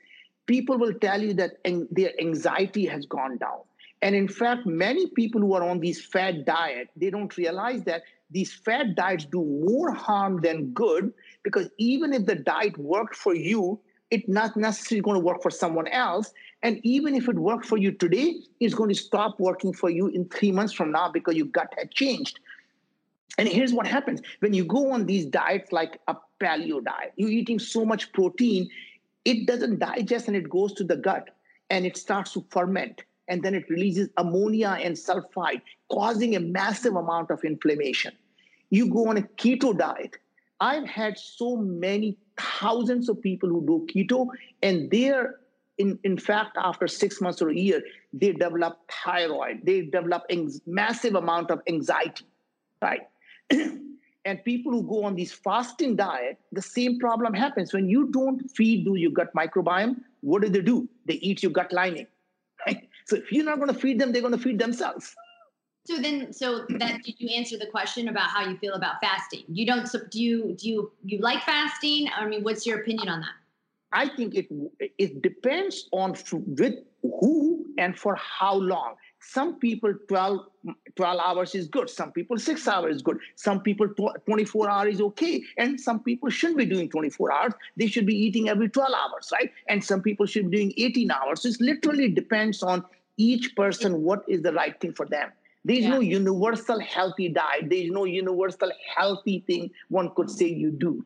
people 0.47 0.79
will 0.79 0.95
tell 0.95 1.21
you 1.21 1.35
that 1.35 1.59
their 1.91 2.19
anxiety 2.21 2.87
has 2.87 3.05
gone 3.05 3.37
down. 3.39 3.61
And 4.01 4.15
in 4.15 4.29
fact, 4.29 4.65
many 4.65 5.09
people 5.09 5.41
who 5.41 5.55
are 5.55 5.69
on 5.69 5.81
these 5.81 6.05
fat 6.05 6.45
diet, 6.45 6.89
they 6.97 7.11
don't 7.11 7.37
realize 7.37 7.83
that 7.85 8.03
these 8.31 8.53
fat 8.53 8.95
diets 8.95 9.25
do 9.25 9.45
more 9.45 9.93
harm 9.93 10.41
than 10.43 10.71
good 10.71 11.13
because 11.43 11.69
even 11.79 12.13
if 12.13 12.27
the 12.27 12.35
diet 12.35 12.77
worked 12.79 13.17
for 13.17 13.35
you, 13.35 13.81
it's 14.11 14.29
not 14.29 14.57
necessarily 14.57 15.03
going 15.03 15.17
to 15.17 15.25
work 15.25 15.43
for 15.43 15.51
someone 15.51 15.87
else. 15.89 16.33
And 16.63 16.81
even 16.83 17.15
if 17.15 17.29
it 17.29 17.37
worked 17.37 17.67
for 17.67 17.77
you 17.77 17.93
today, 17.93 18.37
it's 18.61 18.75
going 18.75 18.89
to 18.89 18.95
stop 18.95 19.39
working 19.39 19.73
for 19.73 19.91
you 19.91 20.09
in 20.09 20.27
three 20.29 20.53
months 20.53 20.73
from 20.73 20.93
now 20.93 21.11
because 21.11 21.37
your 21.37 21.47
gut 21.47 21.73
had 21.77 21.91
changed. 21.91 22.41
And 23.37 23.49
here's 23.49 23.73
what 23.73 23.87
happens 23.87 24.21
when 24.41 24.53
you 24.53 24.65
go 24.65 24.91
on 24.91 25.07
these 25.07 25.25
diets 25.25 25.73
like 25.73 26.01
a 26.09 26.17
paleo 26.41 26.83
diet, 26.83 27.13
you're 27.17 27.31
eating 27.31 27.59
so 27.59 27.85
much 27.85 28.13
protein, 28.13 28.69
it 29.25 29.47
doesn't 29.47 29.79
digest 29.79 30.27
and 30.27 30.37
it 30.37 30.49
goes 30.49 30.73
to 30.75 30.85
the 30.85 30.97
gut 30.97 31.31
and 31.71 31.87
it 31.87 31.97
starts 31.97 32.33
to 32.33 32.45
ferment. 32.51 33.05
And 33.29 33.43
then 33.43 33.55
it 33.55 33.69
releases 33.69 34.09
ammonia 34.17 34.79
and 34.83 34.97
sulfide, 34.97 35.63
causing 35.91 36.37
a 36.37 36.41
massive 36.41 36.97
amount 36.97 37.31
of 37.31 37.45
inflammation. 37.45 38.13
You 38.71 38.91
go 38.91 39.09
on 39.09 39.19
a 39.19 39.23
keto 39.23 39.77
diet. 39.77 40.17
I've 40.61 40.87
had 40.87 41.19
so 41.19 41.57
many 41.57 42.17
thousands 42.39 43.09
of 43.09 43.21
people 43.23 43.49
who 43.49 43.65
do 43.67 43.87
keto, 43.93 44.29
and 44.63 44.91
their 44.91 45.37
in, 45.79 45.99
in 46.03 46.19
fact, 46.19 46.57
after 46.61 46.89
six 46.89 47.21
months 47.21 47.41
or 47.41 47.51
a 47.51 47.55
year, 47.55 47.83
they 48.13 48.33
develop 48.33 48.79
thyroid, 49.05 49.61
they 49.63 49.83
develop 49.83 50.25
a 50.31 50.49
massive 50.67 51.15
amount 51.15 51.51
of 51.51 51.63
anxiety, 51.69 52.27
right? 52.83 53.03
and 53.51 54.45
people 54.45 54.73
who 54.73 54.83
go 54.83 55.05
on 55.05 55.15
these 55.15 55.33
fasting 55.33 55.97
diet, 55.97 56.39
the 56.53 56.61
same 56.61 56.99
problem 56.99 57.33
happens. 57.33 57.73
When 57.73 57.89
you 57.89 58.11
don't 58.11 58.49
feed 58.51 58.87
your 58.87 59.13
gut 59.13 59.33
microbiome, 59.35 59.97
what 60.21 60.43
do 60.43 60.49
they 60.49 60.61
do? 60.61 60.89
They 61.07 61.15
eat 61.15 61.43
your 61.43 61.53
gut 61.53 61.73
lining. 61.73 62.07
So 63.09 63.17
if 63.17 63.33
you're 63.33 63.45
not 63.45 63.57
going 63.59 63.73
to 63.73 63.79
feed 63.79 63.99
them, 63.99 64.13
they're 64.13 64.23
going 64.23 64.37
to 64.37 64.39
feed 64.39 64.59
themselves. 64.59 65.15
So 65.87 65.97
then, 65.99 66.33
so 66.35 66.67
that 66.69 67.03
did 67.03 67.15
you 67.19 67.31
answer 67.35 67.57
the 67.57 67.67
question 67.67 68.09
about 68.09 68.29
how 68.29 68.47
you 68.47 68.59
feel 68.59 68.75
about 68.75 68.97
fasting? 69.01 69.45
You 69.49 69.65
don't. 69.65 69.87
So 69.87 70.01
do 70.11 70.23
you 70.23 70.55
do 70.59 70.69
you 70.69 70.93
you 71.03 71.19
like 71.21 71.43
fasting? 71.45 72.09
I 72.15 72.27
mean, 72.27 72.43
what's 72.43 72.67
your 72.67 72.81
opinion 72.81 73.09
on 73.09 73.21
that? 73.23 73.31
I 73.91 74.09
think 74.15 74.35
it 74.35 74.49
it 74.99 75.23
depends 75.23 75.89
on 75.93 76.15
with 76.31 76.75
who 77.03 77.65
and 77.79 77.99
for 77.99 78.17
how 78.17 78.55
long. 78.55 78.97
Some 79.21 79.59
people 79.59 79.95
12, 80.09 80.47
12 80.95 81.21
hours 81.21 81.55
is 81.55 81.67
good. 81.69 81.89
Some 81.91 82.13
people 82.13 82.39
six 82.39 82.69
hours 82.69 82.97
is 82.97 83.03
good. 83.03 83.19
Some 83.37 83.61
people 83.61 83.89
24 84.27 84.71
hours 84.71 84.95
is 84.97 85.01
okay. 85.01 85.43
And 85.57 85.81
some 85.81 86.01
people 86.01 86.29
shouldn't 86.29 86.59
be 86.59 86.67
doing 86.67 86.89
24 86.89 87.33
hours. 87.33 87.53
They 87.77 87.87
should 87.87 88.07
be 88.07 88.15
eating 88.15 88.49
every 88.49 88.69
12 88.69 88.93
hours, 88.93 89.31
right? 89.33 89.51
And 89.69 89.83
some 89.83 90.03
people 90.03 90.27
should 90.27 90.51
be 90.51 90.57
doing 90.57 90.75
18 90.77 91.11
hours. 91.11 91.43
So 91.43 91.49
it 91.49 91.61
literally 91.61 92.09
depends 92.09 92.63
on 92.63 92.85
each 93.19 93.55
person 93.55 94.03
what 94.03 94.25
is 94.29 94.43
the 94.43 94.53
right 94.53 94.81
thing 94.81 94.95
for 94.95 95.05
them. 95.05 95.31
There's 95.65 95.81
yeah. 95.81 95.91
no 95.91 96.01
universal 96.01 96.81
healthy 96.81 97.29
diet. 97.29 97.69
There's 97.69 97.91
no 97.91 98.05
universal 98.05 98.73
healthy 98.97 99.45
thing 99.47 99.71
one 99.89 100.15
could 100.15 100.31
say 100.31 100.47
you 100.47 100.71
do. 100.71 101.05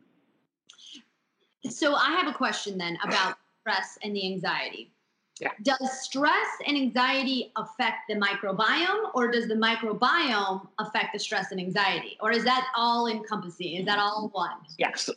So 1.69 1.95
I 1.95 2.11
have 2.11 2.29
a 2.29 2.37
question 2.37 2.79
then 2.79 2.97
about 3.03 3.37
stress 3.61 3.99
and 4.05 4.15
the 4.15 4.25
anxiety. 4.33 4.93
Yeah. 5.41 5.49
Does 5.63 6.03
stress 6.03 6.47
and 6.69 6.77
anxiety 6.77 7.53
affect 7.57 8.07
the 8.09 8.15
microbiome, 8.15 9.11
or 9.15 9.29
does 9.31 9.49
the 9.49 9.55
microbiome 9.55 10.69
affect 10.79 11.15
the 11.15 11.19
stress 11.19 11.51
and 11.51 11.59
anxiety, 11.59 12.17
or 12.21 12.31
is 12.31 12.45
that 12.45 12.69
all 12.77 13.09
encompassing? 13.09 13.75
Is 13.77 13.87
that 13.87 13.99
all 13.99 14.29
one? 14.33 14.59
Yeah. 14.79 14.95
So, 14.95 15.15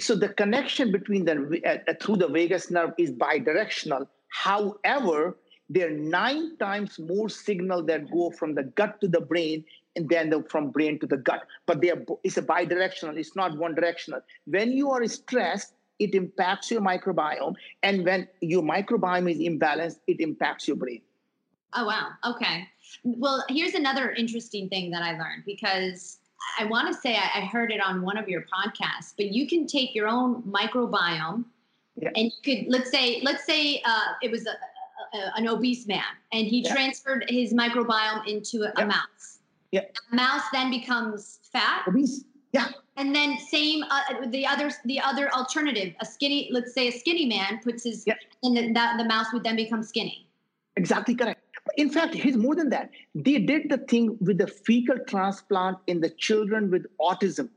so 0.00 0.16
the 0.16 0.30
connection 0.30 0.90
between 0.90 1.26
the 1.26 1.60
uh, 1.64 1.92
through 2.00 2.16
the 2.16 2.26
vagus 2.26 2.70
nerve 2.72 2.92
is 2.98 3.12
bidirectional. 3.12 4.08
However, 4.30 5.36
there 5.68 5.88
are 5.88 5.96
nine 5.96 6.56
times 6.56 6.98
more 6.98 7.28
signal 7.28 7.82
that 7.84 8.10
go 8.10 8.30
from 8.30 8.54
the 8.54 8.62
gut 8.64 9.00
to 9.00 9.08
the 9.08 9.20
brain 9.20 9.64
and 9.96 10.08
then 10.08 10.30
the, 10.30 10.42
from 10.44 10.70
brain 10.70 10.98
to 11.00 11.06
the 11.06 11.16
gut. 11.16 11.42
But 11.66 11.80
they 11.80 11.90
are, 11.90 12.02
it's 12.24 12.36
a 12.36 12.42
bidirectional, 12.42 13.16
it's 13.18 13.36
not 13.36 13.56
one 13.56 13.74
directional. 13.74 14.20
When 14.46 14.72
you 14.72 14.90
are 14.90 15.06
stressed, 15.06 15.74
it 15.98 16.14
impacts 16.14 16.70
your 16.70 16.80
microbiome. 16.80 17.54
And 17.82 18.04
when 18.04 18.28
your 18.40 18.62
microbiome 18.62 19.30
is 19.30 19.38
imbalanced, 19.38 19.98
it 20.06 20.20
impacts 20.20 20.68
your 20.68 20.76
brain. 20.76 21.02
Oh, 21.74 21.84
wow. 21.84 22.10
Okay. 22.24 22.66
Well, 23.04 23.44
here's 23.48 23.74
another 23.74 24.12
interesting 24.12 24.68
thing 24.68 24.90
that 24.92 25.02
I 25.02 25.18
learned 25.18 25.42
because 25.44 26.18
I 26.58 26.64
want 26.64 26.88
to 26.88 26.98
say 26.98 27.16
I, 27.16 27.40
heard 27.40 27.70
it 27.70 27.80
on 27.84 28.00
one 28.02 28.16
of 28.16 28.28
your 28.28 28.42
podcasts, 28.42 29.12
but 29.16 29.26
you 29.26 29.46
can 29.46 29.66
take 29.66 29.94
your 29.94 30.08
own 30.08 30.42
microbiome 30.44 31.44
yeah. 31.96 32.10
and 32.14 32.32
you 32.32 32.42
could, 32.42 32.72
let's 32.72 32.90
say, 32.90 33.20
let's 33.22 33.44
say 33.44 33.82
uh, 33.84 34.12
it 34.22 34.30
was 34.30 34.46
a, 34.46 34.52
a, 35.14 35.36
an 35.36 35.48
obese 35.48 35.86
man 35.86 36.02
and 36.32 36.46
he 36.46 36.60
yeah. 36.60 36.72
transferred 36.72 37.24
his 37.28 37.54
microbiome 37.54 38.26
into 38.26 38.62
a, 38.62 38.72
yeah. 38.78 38.84
mouse. 38.84 39.38
Yeah. 39.72 39.82
A 40.12 40.14
mouse 40.14 40.42
then 40.52 40.70
becomes 40.70 41.40
fat. 41.52 41.84
Obese. 41.86 42.24
Yeah. 42.52 42.68
And 42.96 43.14
then 43.14 43.38
same 43.38 43.84
uh, 43.84 44.26
the 44.26 44.46
other 44.46 44.70
the 44.84 44.98
other 45.00 45.30
alternative, 45.32 45.94
a 46.00 46.06
skinny, 46.06 46.48
let's 46.52 46.74
say 46.74 46.88
a 46.88 46.92
skinny 46.92 47.26
man 47.26 47.60
puts 47.62 47.84
his 47.84 48.04
yeah. 48.06 48.14
and 48.42 48.56
the, 48.56 48.72
that 48.72 48.96
the 48.98 49.04
mouse 49.04 49.26
would 49.32 49.44
then 49.44 49.56
become 49.56 49.82
skinny. 49.82 50.26
Exactly 50.76 51.14
correct. 51.14 51.42
In 51.76 51.90
fact, 51.90 52.14
here's 52.14 52.36
more 52.36 52.54
than 52.54 52.70
that. 52.70 52.90
They 53.14 53.38
did 53.38 53.68
the 53.68 53.78
thing 53.78 54.16
with 54.20 54.38
the 54.38 54.46
fecal 54.46 54.98
transplant 55.06 55.78
in 55.86 56.00
the 56.00 56.10
children 56.10 56.70
with 56.70 56.86
autism. 57.00 57.50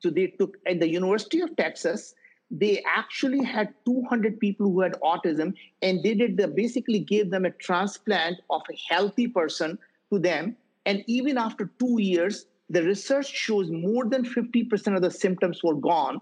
So 0.00 0.10
they 0.10 0.26
took 0.26 0.58
at 0.66 0.80
the 0.80 0.88
University 0.88 1.40
of 1.40 1.56
Texas, 1.56 2.14
they 2.50 2.82
actually 2.86 3.42
had 3.42 3.74
200 3.84 4.38
people 4.38 4.70
who 4.70 4.80
had 4.80 4.94
autism 5.02 5.54
and 5.82 6.02
they 6.02 6.14
did 6.14 6.36
the, 6.36 6.46
basically 6.48 6.98
gave 6.98 7.30
them 7.30 7.44
a 7.44 7.50
transplant 7.50 8.38
of 8.50 8.62
a 8.70 8.94
healthy 8.94 9.26
person 9.26 9.78
to 10.12 10.18
them. 10.18 10.56
And 10.86 11.02
even 11.06 11.38
after 11.38 11.70
two 11.78 12.00
years 12.00 12.46
the 12.70 12.82
research 12.82 13.28
shows 13.28 13.70
more 13.70 14.06
than 14.06 14.24
50% 14.24 14.96
of 14.96 15.02
the 15.02 15.10
symptoms 15.10 15.62
were 15.62 15.74
gone 15.74 16.20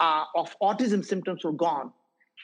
uh, 0.00 0.24
of 0.34 0.56
autism 0.60 1.04
symptoms 1.04 1.44
were 1.44 1.52
gone 1.52 1.92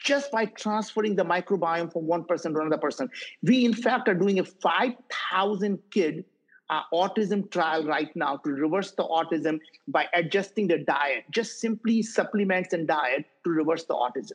just 0.03 0.31
by 0.31 0.45
transferring 0.45 1.15
the 1.15 1.23
microbiome 1.23 1.91
from 1.91 2.07
one 2.07 2.23
person 2.23 2.53
to 2.53 2.59
another 2.59 2.77
person. 2.77 3.09
We 3.43 3.65
in 3.65 3.73
fact 3.73 4.07
are 4.07 4.15
doing 4.15 4.39
a 4.39 4.45
5000 4.45 5.79
kid 5.91 6.25
uh, 6.71 6.83
autism 6.93 7.51
trial 7.51 7.85
right 7.85 8.15
now 8.15 8.37
to 8.37 8.49
reverse 8.49 8.91
the 8.91 9.03
autism 9.03 9.59
by 9.87 10.07
adjusting 10.13 10.67
the 10.67 10.79
diet, 10.79 11.25
just 11.29 11.59
simply 11.59 12.01
supplements 12.01 12.73
and 12.73 12.87
diet 12.87 13.25
to 13.43 13.49
reverse 13.49 13.83
the 13.83 13.93
autism. 13.93 14.33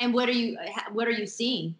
And 0.00 0.12
what 0.12 0.28
are 0.28 0.32
you 0.32 0.58
what 0.92 1.08
are 1.08 1.12
you 1.12 1.26
seeing? 1.26 1.74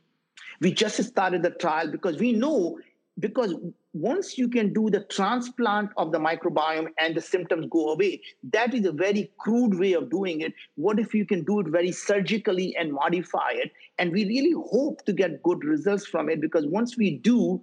We 0.61 0.73
just 0.73 1.03
started 1.03 1.43
the 1.43 1.51
trial 1.51 1.91
because 1.91 2.19
we 2.19 2.33
know 2.33 2.79
because 3.19 3.55
once 3.93 4.37
you 4.37 4.49
can 4.49 4.73
do 4.73 4.91
the 4.91 5.01
transplant 5.05 5.91
of 5.97 6.13
the 6.13 6.19
microbiome 6.19 6.89
and 6.99 7.15
the 7.15 7.21
symptoms 7.21 7.67
go 7.71 7.93
away, 7.93 8.21
that 8.53 8.75
is 8.75 8.85
a 8.85 8.93
very 8.93 9.31
crude 9.39 9.79
way 9.79 9.95
of 9.95 10.11
doing 10.11 10.43
it. 10.43 10.53
What 10.77 10.99
if 10.99 11.15
you 11.15 11.25
can 11.25 11.43
do 11.45 11.61
it 11.61 11.67
very 11.69 11.93
surgically 11.93 12.77
and 12.77 12.93
modify 12.93 13.53
it? 13.53 13.73
And 13.99 14.13
we 14.13 14.27
really 14.27 14.53
hope 14.53 15.05
to 15.07 15.13
get 15.15 15.43
good 15.43 15.65
results 15.65 16.07
from 16.07 16.29
it 16.29 16.43
because 16.43 16.67
once 16.67 16.99
we 16.99 17.17
do, 17.17 17.61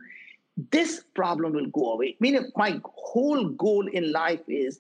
this 0.71 1.03
problem 1.15 1.53
will 1.53 1.67
go 1.67 1.93
away. 1.93 2.09
I 2.09 2.17
mean, 2.19 2.51
my 2.55 2.79
whole 2.85 3.49
goal 3.49 3.87
in 3.87 4.11
life 4.11 4.41
is 4.47 4.79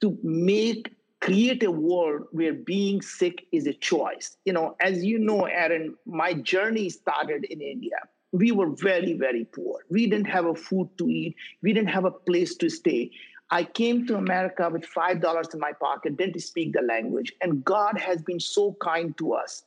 to 0.00 0.18
make 0.22 0.94
create 1.20 1.62
a 1.62 1.70
world 1.70 2.26
where 2.32 2.54
being 2.54 3.02
sick 3.02 3.46
is 3.52 3.66
a 3.66 3.74
choice. 3.74 4.36
You 4.44 4.54
know, 4.54 4.76
as 4.80 5.04
you 5.04 5.18
know, 5.18 5.44
Erin, 5.44 5.94
my 6.06 6.32
journey 6.32 6.88
started 6.88 7.44
in 7.44 7.60
India. 7.60 7.96
We 8.32 8.52
were 8.52 8.70
very, 8.70 9.12
very 9.14 9.44
poor. 9.44 9.80
We 9.90 10.08
didn't 10.08 10.28
have 10.28 10.46
a 10.46 10.54
food 10.54 10.88
to 10.98 11.08
eat. 11.08 11.36
We 11.62 11.72
didn't 11.72 11.90
have 11.90 12.04
a 12.04 12.10
place 12.10 12.54
to 12.56 12.70
stay. 12.70 13.10
I 13.50 13.64
came 13.64 14.06
to 14.06 14.16
America 14.16 14.70
with 14.70 14.86
five 14.86 15.20
dollars 15.20 15.48
in 15.52 15.60
my 15.60 15.72
pocket, 15.72 16.16
didn't 16.16 16.40
speak 16.40 16.72
the 16.72 16.82
language, 16.82 17.32
and 17.42 17.64
God 17.64 17.98
has 17.98 18.22
been 18.22 18.38
so 18.38 18.76
kind 18.80 19.16
to 19.18 19.34
us. 19.34 19.64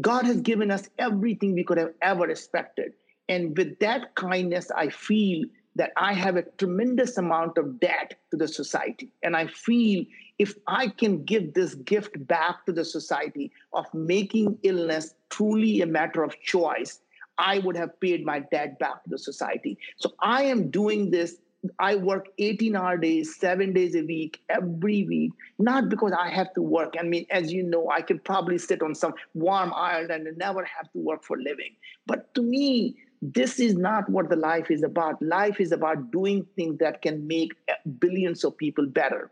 God 0.00 0.24
has 0.24 0.40
given 0.40 0.70
us 0.70 0.88
everything 0.98 1.52
we 1.52 1.64
could 1.64 1.78
have 1.78 1.92
ever 2.00 2.30
expected. 2.30 2.92
And 3.28 3.56
with 3.56 3.78
that 3.80 4.14
kindness, 4.14 4.70
I 4.70 4.88
feel 4.88 5.44
that 5.76 5.92
I 5.96 6.12
have 6.12 6.36
a 6.36 6.42
tremendous 6.58 7.16
amount 7.18 7.56
of 7.56 7.78
debt 7.78 8.14
to 8.30 8.36
the 8.36 8.48
society. 8.48 9.12
And 9.22 9.36
I 9.36 9.46
feel 9.46 10.04
if 10.38 10.54
I 10.66 10.88
can 10.88 11.24
give 11.24 11.54
this 11.54 11.74
gift 11.76 12.26
back 12.26 12.66
to 12.66 12.72
the 12.72 12.84
society 12.84 13.52
of 13.72 13.86
making 13.94 14.58
illness 14.62 15.14
truly 15.30 15.80
a 15.80 15.86
matter 15.86 16.22
of 16.24 16.38
choice, 16.40 17.00
I 17.38 17.60
would 17.60 17.76
have 17.76 17.98
paid 18.00 18.24
my 18.24 18.40
debt 18.40 18.78
back 18.80 19.04
to 19.04 19.10
the 19.10 19.18
society. 19.18 19.78
So 19.96 20.14
I 20.20 20.42
am 20.44 20.70
doing 20.70 21.10
this. 21.10 21.36
I 21.78 21.96
work 21.96 22.28
18 22.38 22.76
hour 22.76 22.96
days, 22.96 23.36
seven 23.36 23.72
days 23.72 23.94
a 23.94 24.02
week, 24.02 24.40
every 24.48 25.04
week, 25.04 25.32
not 25.58 25.88
because 25.88 26.12
I 26.12 26.28
have 26.30 26.52
to 26.54 26.62
work. 26.62 26.94
I 26.98 27.02
mean, 27.02 27.26
as 27.30 27.52
you 27.52 27.62
know, 27.62 27.90
I 27.90 28.00
could 28.02 28.24
probably 28.24 28.58
sit 28.58 28.82
on 28.82 28.94
some 28.94 29.14
warm 29.34 29.72
island 29.74 30.26
and 30.26 30.38
never 30.38 30.64
have 30.64 30.90
to 30.92 30.98
work 30.98 31.24
for 31.24 31.36
living. 31.36 31.74
But 32.06 32.32
to 32.34 32.42
me, 32.42 32.96
this 33.20 33.58
is 33.58 33.76
not 33.76 34.08
what 34.08 34.28
the 34.30 34.36
life 34.36 34.70
is 34.70 34.82
about. 34.82 35.20
Life 35.20 35.60
is 35.60 35.72
about 35.72 36.10
doing 36.10 36.46
things 36.56 36.78
that 36.78 37.02
can 37.02 37.26
make 37.26 37.52
billions 37.98 38.44
of 38.44 38.56
people 38.56 38.86
better. 38.86 39.30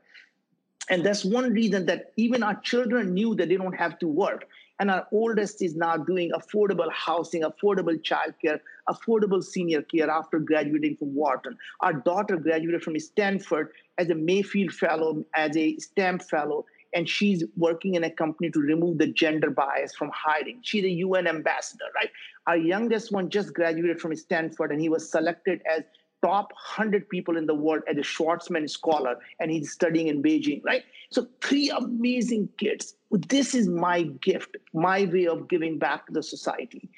And 0.89 1.05
that's 1.05 1.25
one 1.25 1.53
reason 1.53 1.87
that 1.87 2.13
even 2.17 2.43
our 2.43 2.61
children 2.61 3.13
knew 3.13 3.35
that 3.35 3.49
they 3.49 3.57
don't 3.57 3.77
have 3.77 3.99
to 3.99 4.07
work. 4.07 4.47
And 4.79 4.91
our 4.91 5.07
oldest 5.11 5.63
is 5.63 5.75
now 5.75 5.97
doing 5.97 6.31
affordable 6.33 6.93
housing, 6.93 7.43
affordable 7.43 7.99
childcare, 8.01 8.61
affordable 8.89 9.43
senior 9.43 9.83
care 9.83 10.11
after 10.11 10.39
graduating 10.39 10.97
from 10.97 11.15
Wharton. 11.15 11.57
Our 11.81 11.95
daughter 11.95 12.37
graduated 12.37 12.83
from 12.83 12.99
Stanford 13.01 13.71
as 13.99 14.11
a 14.11 14.15
Mayfield 14.15 14.73
Fellow, 14.73 15.25
as 15.35 15.57
a 15.57 15.79
STEM 15.79 16.19
Fellow, 16.19 16.67
and 16.95 17.09
she's 17.09 17.43
working 17.57 17.95
in 17.95 18.05
a 18.05 18.11
company 18.11 18.51
to 18.51 18.61
remove 18.61 18.99
the 18.99 19.07
gender 19.09 19.51
bias 19.51 19.95
from 19.95 20.11
hiring. 20.15 20.61
She's 20.63 20.85
a 20.85 20.91
UN 20.91 21.27
ambassador, 21.27 21.85
right? 21.95 22.11
Our 22.47 22.57
youngest 22.57 23.13
one 23.13 23.29
just 23.29 23.53
graduated 23.55 24.01
from 24.01 24.15
Stanford 24.15 24.71
and 24.71 24.81
he 24.81 24.89
was 24.89 25.11
selected 25.11 25.63
as 25.71 25.83
top 26.23 26.53
100 26.53 27.09
people 27.09 27.37
in 27.37 27.47
the 27.47 27.55
world 27.55 27.83
as 27.89 27.97
a 27.97 28.01
Schwarzman 28.01 28.69
scholar 28.69 29.17
and 29.41 29.51
he's 29.51 29.73
studying 29.73 30.09
in 30.09 30.23
Beijing, 30.23 30.65
right? 30.65 30.83
So 31.11 31.27
three 31.43 31.71
amazing 31.71 32.49
kids. 32.57 32.95
This 33.11 33.55
is 33.55 33.69
my 33.69 34.03
gift, 34.03 34.57
my 34.73 35.05
way 35.05 35.27
of 35.27 35.49
giving 35.49 35.79
back 35.79 36.07
to 36.07 36.13
the 36.13 36.23
society. 36.23 36.89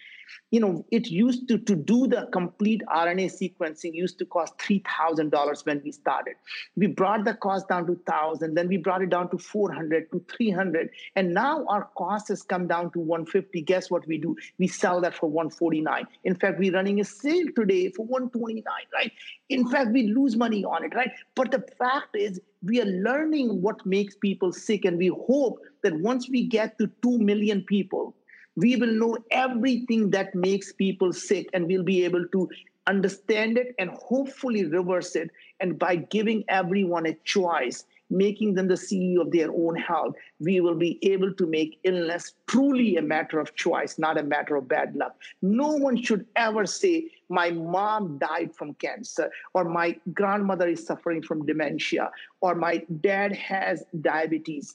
You 0.51 0.61
know, 0.61 0.85
it 0.91 1.09
used 1.09 1.49
to, 1.49 1.59
to 1.59 1.75
do 1.75 2.07
the 2.07 2.29
complete 2.33 2.83
RNA 2.89 3.33
sequencing 3.33 3.95
used 3.95 4.19
to 4.19 4.25
cost 4.25 4.57
$3,000 4.59 5.67
when 5.67 5.83
we 5.85 5.93
started. 5.93 6.35
We 6.77 6.87
brought 6.87 7.25
the 7.25 7.35
cost 7.35 7.69
down 7.69 7.87
to 7.87 7.93
1000 7.93 8.55
then 8.55 8.69
we 8.69 8.77
brought 8.77 9.03
it 9.03 9.11
down 9.11 9.31
to 9.31 9.39
400 9.39 10.11
to 10.11 10.25
300 10.37 10.91
and 11.17 11.35
now 11.35 11.65
our 11.69 11.89
cost 11.97 12.29
has 12.29 12.43
come 12.43 12.67
down 12.67 12.91
to 12.93 12.99
150 12.99 13.63
Guess 13.63 13.91
what 13.91 14.07
we 14.07 14.19
do? 14.19 14.37
We 14.59 14.67
sell 14.67 15.01
that 15.01 15.15
for 15.15 15.29
149 15.29 16.07
In 16.25 16.35
fact, 16.35 16.59
we're 16.59 16.73
running 16.73 17.01
a 17.01 17.05
sale 17.05 17.47
today 17.55 17.91
for 17.91 18.07
129 18.07 18.65
right? 18.95 19.13
In 19.49 19.69
fact, 19.69 19.91
we 19.93 20.09
lose 20.09 20.37
money 20.37 20.65
on 20.65 20.85
it, 20.85 20.95
right? 20.95 21.11
But 21.35 21.51
the 21.51 21.65
fact 21.79 22.17
is, 22.17 22.41
we 22.63 22.81
are 22.81 22.87
learning 22.87 23.63
what 23.63 23.85
makes 23.87 24.17
people 24.17 24.53
sick, 24.53 24.85
and 24.85 24.99
we 24.99 25.09
hope 25.09 25.61
that 25.83 25.95
once 26.01 26.29
we 26.29 26.45
get 26.45 26.79
to 26.79 26.91
2 27.03 27.19
million 27.19 27.63
people, 27.63 28.15
we 28.59 28.75
will 28.75 28.93
know 28.93 29.17
everything 29.31 30.11
that 30.11 30.35
makes 30.35 30.73
people 30.73 31.13
sick 31.13 31.49
and 31.53 31.69
we'll 31.69 31.85
be 31.85 32.05
able 32.05 32.27
to 32.27 32.49
understand 32.89 33.57
it 33.57 33.73
and 33.79 33.91
hopefully 33.91 34.65
reverse 34.65 35.15
it. 35.15 35.31
And 35.61 35.79
by 35.79 35.95
giving 35.95 36.43
everyone 36.49 37.07
a 37.07 37.15
choice, 37.23 37.85
making 38.11 38.55
them 38.55 38.67
the 38.67 38.75
CEO 38.75 39.21
of 39.21 39.31
their 39.31 39.53
own 39.53 39.77
health, 39.77 40.17
we 40.41 40.61
will 40.61 40.75
be 40.75 40.99
able 41.03 41.33
to 41.35 41.47
make 41.47 41.79
illness 41.85 42.35
truly 42.49 42.97
a 42.97 43.03
matter 43.03 43.39
of 43.39 43.55
choice, 43.55 43.97
not 43.97 44.19
a 44.19 44.25
matter 44.25 44.57
of 44.57 44.67
bad 44.67 44.97
luck. 44.97 45.15
No 45.41 45.69
one 45.77 45.97
should 46.03 46.27
ever 46.35 46.67
say, 46.67 47.09
My 47.29 47.51
mom 47.53 48.19
died 48.19 48.57
from 48.57 48.75
cancer, 48.75 49.31
or 49.55 49.65
my 49.65 49.97
grandmother 50.15 50.67
is 50.67 50.85
suffering 50.85 51.23
from 51.23 51.47
dementia, 51.47 52.11
or 52.41 52.57
my 52.57 52.79
dad 53.03 53.37
has 53.37 53.85
diabetes. 54.01 54.75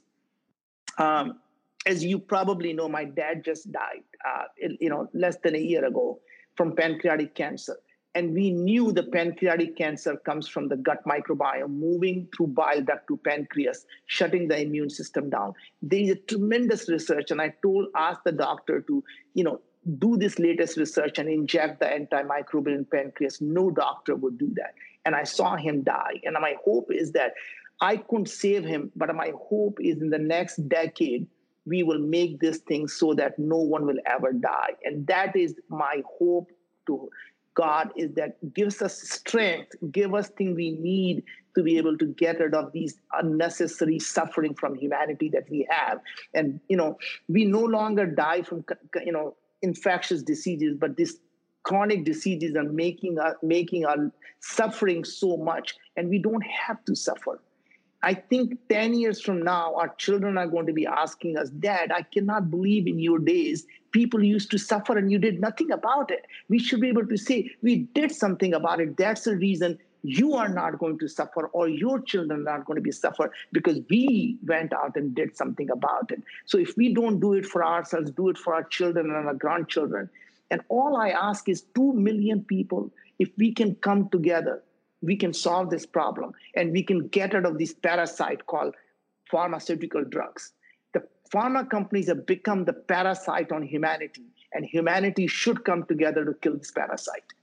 Um, 1.00 1.40
as 1.86 2.04
you 2.04 2.20
probably 2.20 2.74
know, 2.74 2.88
my 2.88 3.04
dad 3.04 3.44
just 3.44 3.72
died, 3.72 4.04
uh, 4.26 4.44
you 4.80 4.90
know, 4.90 5.10
less 5.14 5.38
than 5.44 5.56
a 5.56 5.60
year 5.60 5.86
ago 5.86 6.20
from 6.56 6.76
pancreatic 6.76 7.36
cancer. 7.36 7.78
And 8.16 8.34
we 8.34 8.52
knew 8.52 8.92
the 8.92 9.04
pancreatic 9.04 9.76
cancer 9.76 10.16
comes 10.18 10.48
from 10.48 10.68
the 10.68 10.78
gut 10.78 11.04
microbiome 11.06 11.70
moving 11.70 12.28
through 12.36 12.48
bile 12.48 12.82
duct 12.82 13.08
to 13.08 13.18
pancreas, 13.18 13.86
shutting 14.06 14.48
the 14.48 14.62
immune 14.62 14.92
system 14.92 15.32
down. 15.32 15.54
There 15.82 16.00
is 16.00 16.12
a 16.12 16.16
tremendous 16.16 16.88
research, 16.88 17.32
and 17.32 17.42
I 17.42 17.56
told, 17.64 17.88
asked 17.96 18.24
the 18.24 18.32
doctor 18.32 18.82
to, 18.82 19.04
you 19.34 19.44
know, 19.44 19.62
do 19.98 20.16
this 20.16 20.38
latest 20.38 20.78
research 20.78 21.18
and 21.18 21.28
inject 21.28 21.80
the 21.80 21.88
antimicrobial 21.88 22.76
in 22.76 22.86
pancreas. 22.86 23.42
No 23.42 23.72
doctor 23.72 24.16
would 24.16 24.38
do 24.38 24.50
that. 24.56 24.76
And 25.06 25.16
I 25.16 25.24
saw 25.24 25.58
him 25.58 25.82
die. 25.82 26.22
And 26.24 26.38
my 26.40 26.56
hope 26.64 26.90
is 26.92 27.12
that 27.14 27.34
I 27.82 27.98
couldn't 27.98 28.30
save 28.30 28.64
him, 28.64 28.92
but 28.96 29.14
my 29.16 29.34
hope 29.50 29.80
is 29.82 30.02
in 30.02 30.10
the 30.10 30.20
next 30.20 30.70
decade, 30.70 31.28
we 31.66 31.84
will 31.84 32.00
make 32.00 32.40
this 32.40 32.58
thing 32.58 32.88
so 32.88 33.14
that 33.14 33.38
no 33.40 33.58
one 33.58 33.86
will 33.86 34.00
ever 34.06 34.34
die. 34.34 34.72
And 34.84 35.08
that 35.08 35.36
is 35.36 35.56
my 35.70 36.02
hope 36.20 36.52
to 36.88 37.10
God 37.56 37.92
is 37.96 38.12
that 38.16 38.54
gives 38.54 38.82
us 38.82 39.00
strength, 39.02 39.76
give 39.92 40.14
us 40.14 40.30
things 40.30 40.56
we 40.56 40.72
need 40.72 41.24
to 41.56 41.62
be 41.62 41.78
able 41.78 41.98
to 41.98 42.06
get 42.06 42.40
rid 42.40 42.56
of 42.56 42.72
these 42.72 42.98
unnecessary 43.14 44.00
suffering 44.00 44.56
from 44.56 44.76
humanity 44.76 45.30
that 45.30 45.50
we 45.50 45.68
have. 45.70 46.00
And 46.34 46.60
you 46.68 46.78
know, 46.78 46.98
we 47.28 47.46
no 47.46 47.62
longer 47.62 48.06
die 48.06 48.42
from 48.42 48.66
you 49.06 49.12
know 49.12 49.36
infectious 49.62 50.24
diseases, 50.24 50.76
but 50.80 50.98
these 50.98 51.20
chronic 51.62 52.04
diseases 52.04 52.56
are 52.56 52.64
making 52.64 53.20
us 53.20 53.36
making 53.44 53.86
our 53.86 54.12
suffering 54.40 55.04
so 55.04 55.38
much, 55.38 55.76
and 55.96 56.10
we 56.10 56.20
don't 56.20 56.44
have 56.44 56.84
to 56.86 56.96
suffer. 56.96 57.40
I 58.04 58.14
think 58.14 58.60
10 58.70 58.94
years 58.96 59.22
from 59.22 59.42
now, 59.42 59.74
our 59.76 59.88
children 59.96 60.38
are 60.38 60.48
going 60.48 60.68
to 60.68 60.74
be 60.74 60.86
asking 60.86 61.38
us, 61.38 61.50
Dad, 61.50 61.92
I 61.92 62.02
cannot 62.02 62.52
believe 62.52 62.86
in 62.86 63.00
your 63.00 63.18
days 63.18 63.66
people 63.94 64.24
used 64.24 64.52
to 64.52 64.58
suffer 64.58 64.98
and 64.98 65.10
you 65.10 65.20
did 65.20 65.40
nothing 65.40 65.72
about 65.72 66.12
it. 66.12 66.26
We 66.50 66.60
should 66.60 66.82
be 66.82 66.90
able 66.90 67.08
to 67.08 67.18
say, 67.18 67.50
We 67.62 67.88
did 67.94 68.12
something 68.12 68.54
about 68.54 68.82
it. 68.82 68.98
That's 68.98 69.24
the 69.24 69.38
reason 69.38 69.80
you 70.02 70.34
are 70.34 70.50
not 70.50 70.80
going 70.80 71.00
to 71.00 71.08
suffer 71.08 71.48
or 71.48 71.70
your 71.70 72.02
children 72.02 72.42
are 72.42 72.58
not 72.58 72.66
going 72.66 72.76
to 72.76 72.82
be 72.82 72.92
suffer 72.92 73.32
because 73.54 73.80
we 73.90 74.38
went 74.46 74.74
out 74.74 74.98
and 74.98 75.16
did 75.16 75.38
something 75.38 75.70
about 75.70 76.12
it. 76.12 76.22
So 76.46 76.58
if 76.58 76.76
we 76.76 76.94
don't 76.94 77.22
do 77.22 77.34
it 77.34 77.46
for 77.46 77.64
ourselves, 77.64 78.12
do 78.12 78.28
it 78.28 78.38
for 78.38 78.54
our 78.54 78.64
children 78.64 79.06
and 79.06 79.28
our 79.28 79.34
grandchildren. 79.34 80.10
And 80.52 80.62
all 80.68 80.98
I 80.98 81.10
ask 81.12 81.48
is 81.48 81.62
2 81.76 81.94
million 81.94 82.44
people, 82.44 82.92
if 83.18 83.30
we 83.38 83.54
can 83.54 83.76
come 83.76 84.10
together 84.10 84.62
we 85.04 85.16
can 85.18 85.34
solve 85.34 85.70
this 85.70 85.86
problem 85.86 86.34
and 86.56 86.72
we 86.72 86.82
can 86.82 87.08
get 87.10 87.34
rid 87.34 87.46
of 87.46 87.60
this 87.60 87.74
parasite 87.74 88.46
called 88.48 88.74
pharmaceutical 89.30 90.04
drugs. 90.06 90.54
The 90.94 91.04
pharma 91.32 91.70
companies 91.70 92.08
have 92.08 92.26
become 92.26 92.66
the 92.66 92.74
parasite 92.74 93.52
on 93.52 93.64
humanity, 93.64 94.24
and 94.54 94.66
humanity 94.66 95.28
should 95.28 95.66
come 95.66 95.86
together 95.86 96.24
to 96.26 96.34
kill 96.36 96.58
this 96.58 96.72
parasite. 96.72 97.34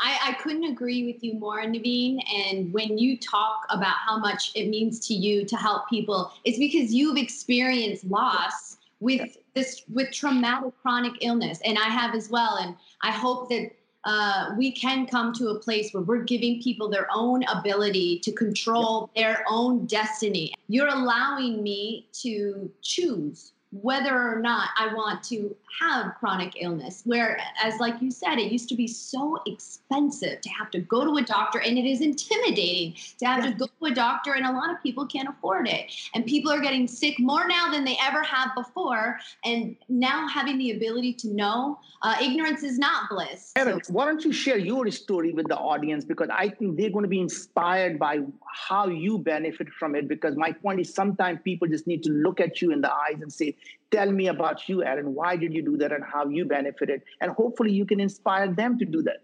I, 0.00 0.18
I, 0.30 0.32
couldn't 0.42 0.64
agree 0.64 1.06
with 1.06 1.22
you 1.22 1.34
more, 1.34 1.62
Naveen. 1.62 2.18
And 2.32 2.72
when 2.72 2.98
you 2.98 3.16
talk 3.16 3.64
about 3.70 3.94
how 4.06 4.18
much 4.18 4.50
it 4.54 4.68
means 4.68 4.98
to 5.06 5.14
you 5.14 5.44
to 5.44 5.56
help 5.56 5.88
people, 5.88 6.32
it's 6.44 6.58
because 6.58 6.92
you've 6.92 7.16
experienced 7.16 8.04
loss 8.04 8.78
with 9.00 9.36
this 9.54 9.82
with 9.92 10.10
traumatic 10.10 10.72
chronic 10.82 11.12
illness, 11.20 11.60
and 11.64 11.78
I 11.78 11.88
have 11.88 12.14
as 12.14 12.28
well. 12.28 12.56
And 12.56 12.74
I 13.02 13.12
hope 13.12 13.48
that 13.50 13.70
uh, 14.04 14.50
we 14.56 14.70
can 14.70 15.06
come 15.06 15.32
to 15.32 15.48
a 15.48 15.58
place 15.58 15.92
where 15.92 16.02
we're 16.02 16.22
giving 16.22 16.60
people 16.62 16.88
their 16.88 17.08
own 17.12 17.42
ability 17.44 18.18
to 18.20 18.32
control 18.32 19.10
their 19.16 19.44
own 19.48 19.86
destiny. 19.86 20.52
You're 20.68 20.88
allowing 20.88 21.62
me 21.62 22.08
to 22.22 22.70
choose 22.82 23.53
whether 23.82 24.16
or 24.16 24.40
not 24.40 24.68
I 24.76 24.94
want 24.94 25.22
to 25.24 25.54
have 25.80 26.14
chronic 26.20 26.54
illness. 26.60 27.02
Where, 27.04 27.40
as 27.62 27.80
like 27.80 28.00
you 28.00 28.10
said, 28.10 28.38
it 28.38 28.52
used 28.52 28.68
to 28.68 28.76
be 28.76 28.86
so 28.86 29.38
expensive 29.46 30.40
to 30.40 30.48
have 30.50 30.70
to 30.72 30.80
go 30.80 31.04
to 31.04 31.16
a 31.16 31.22
doctor, 31.22 31.60
and 31.60 31.76
it 31.76 31.84
is 31.84 32.00
intimidating 32.00 32.94
to 33.18 33.26
have 33.26 33.44
yeah. 33.44 33.50
to 33.50 33.56
go 33.56 33.66
to 33.66 33.86
a 33.86 33.94
doctor, 33.94 34.34
and 34.34 34.46
a 34.46 34.52
lot 34.52 34.70
of 34.70 34.82
people 34.82 35.06
can't 35.06 35.28
afford 35.28 35.66
it. 35.68 35.92
And 36.14 36.24
people 36.24 36.52
are 36.52 36.60
getting 36.60 36.86
sick 36.86 37.18
more 37.18 37.46
now 37.48 37.70
than 37.70 37.84
they 37.84 37.98
ever 38.02 38.22
have 38.22 38.54
before. 38.54 39.18
And 39.44 39.76
now 39.88 40.28
having 40.28 40.58
the 40.58 40.70
ability 40.72 41.14
to 41.14 41.28
know, 41.28 41.78
uh, 42.02 42.16
ignorance 42.22 42.62
is 42.62 42.78
not 42.78 43.08
bliss. 43.10 43.52
Erin, 43.56 43.82
so- 43.82 43.92
why 43.92 44.04
don't 44.04 44.24
you 44.24 44.32
share 44.32 44.58
your 44.58 44.90
story 44.90 45.32
with 45.32 45.48
the 45.48 45.56
audience 45.56 46.04
because 46.04 46.28
I 46.32 46.48
think 46.48 46.76
they're 46.76 46.90
going 46.90 47.04
to 47.04 47.08
be 47.08 47.20
inspired 47.20 47.98
by 47.98 48.20
how 48.46 48.86
you 48.86 49.18
benefit 49.18 49.68
from 49.70 49.94
it. 49.94 50.06
Because 50.06 50.36
my 50.36 50.52
point 50.52 50.80
is, 50.80 50.94
sometimes 50.94 51.40
people 51.42 51.66
just 51.66 51.86
need 51.86 52.02
to 52.04 52.10
look 52.10 52.40
at 52.40 52.62
you 52.62 52.70
in 52.70 52.80
the 52.80 52.92
eyes 52.92 53.20
and 53.20 53.32
say, 53.32 53.56
tell 53.90 54.10
me 54.10 54.28
about 54.28 54.68
you, 54.68 54.82
Erin. 54.82 55.14
Why 55.14 55.36
did 55.36 55.52
you 55.52 55.62
do 55.62 55.76
that 55.78 55.92
and 55.92 56.04
how 56.04 56.28
you 56.28 56.44
benefited? 56.44 57.02
And 57.20 57.30
hopefully 57.32 57.72
you 57.72 57.84
can 57.84 58.00
inspire 58.00 58.52
them 58.52 58.78
to 58.78 58.84
do 58.84 59.02
that. 59.02 59.22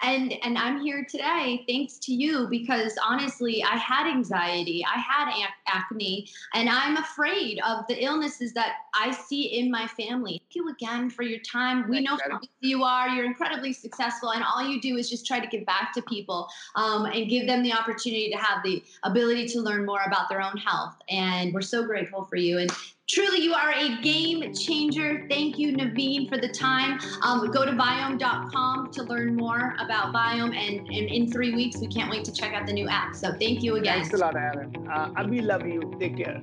And 0.00 0.32
and 0.44 0.56
i'm 0.56 0.80
here 0.80 1.04
today 1.10 1.64
thanks 1.68 1.98
to 2.00 2.14
you 2.14 2.46
because 2.48 2.96
honestly 3.04 3.64
i 3.64 3.76
had 3.76 4.08
anxiety 4.08 4.84
i 4.86 4.96
had 4.96 5.28
acne 5.66 6.28
and 6.54 6.68
i'm 6.68 6.96
afraid 6.98 7.60
of 7.66 7.84
the 7.88 8.04
illnesses 8.04 8.52
that 8.52 8.74
i 8.94 9.10
see 9.10 9.58
in 9.58 9.72
my 9.72 9.88
family. 9.88 10.40
Thank 10.40 10.54
you 10.54 10.68
again 10.68 11.10
for 11.10 11.24
your 11.24 11.40
time. 11.40 11.88
We 11.88 12.00
know 12.00 12.16
how 12.30 12.38
busy 12.38 12.50
you 12.60 12.84
are. 12.84 13.08
You're 13.08 13.24
incredibly 13.24 13.72
successful 13.72 14.30
and 14.30 14.44
all 14.44 14.62
you 14.62 14.80
do 14.80 14.96
is 14.96 15.10
just 15.10 15.26
try 15.26 15.40
to 15.40 15.48
give 15.48 15.66
back 15.66 15.92
to 15.94 16.02
people 16.02 16.48
um, 16.76 17.06
and 17.06 17.28
give 17.28 17.48
them 17.48 17.64
the 17.64 17.72
opportunity 17.72 18.30
to 18.30 18.36
have 18.36 18.62
the 18.62 18.82
ability 19.02 19.48
to 19.48 19.60
learn 19.60 19.84
more 19.84 20.02
about 20.06 20.28
their 20.28 20.40
own 20.40 20.56
health. 20.56 20.96
And 21.08 21.52
we're 21.52 21.60
so 21.60 21.84
grateful 21.84 22.24
for 22.24 22.36
you 22.36 22.58
and 22.58 22.70
Truly, 23.08 23.40
you 23.40 23.54
are 23.54 23.72
a 23.72 23.96
game 24.02 24.52
changer. 24.52 25.26
Thank 25.30 25.58
you, 25.58 25.72
Naveen, 25.72 26.28
for 26.28 26.36
the 26.36 26.48
time. 26.48 27.00
Um, 27.22 27.50
go 27.50 27.64
to 27.64 27.72
viome.com 27.72 28.90
to 28.90 29.02
learn 29.02 29.34
more 29.34 29.74
about 29.80 30.12
Viome. 30.12 30.54
And, 30.54 30.86
and 30.88 30.90
in 30.90 31.32
three 31.32 31.54
weeks, 31.54 31.78
we 31.78 31.86
can't 31.86 32.10
wait 32.10 32.26
to 32.26 32.32
check 32.32 32.52
out 32.52 32.66
the 32.66 32.72
new 32.74 32.86
app. 32.86 33.16
So 33.16 33.32
thank 33.32 33.62
you 33.62 33.76
again. 33.76 34.00
Thanks 34.00 34.12
a 34.12 34.18
lot, 34.18 34.36
Erin. 34.36 34.86
Uh, 34.88 35.24
we 35.26 35.40
love 35.40 35.66
you. 35.66 35.80
Take 35.98 36.18
care. 36.18 36.42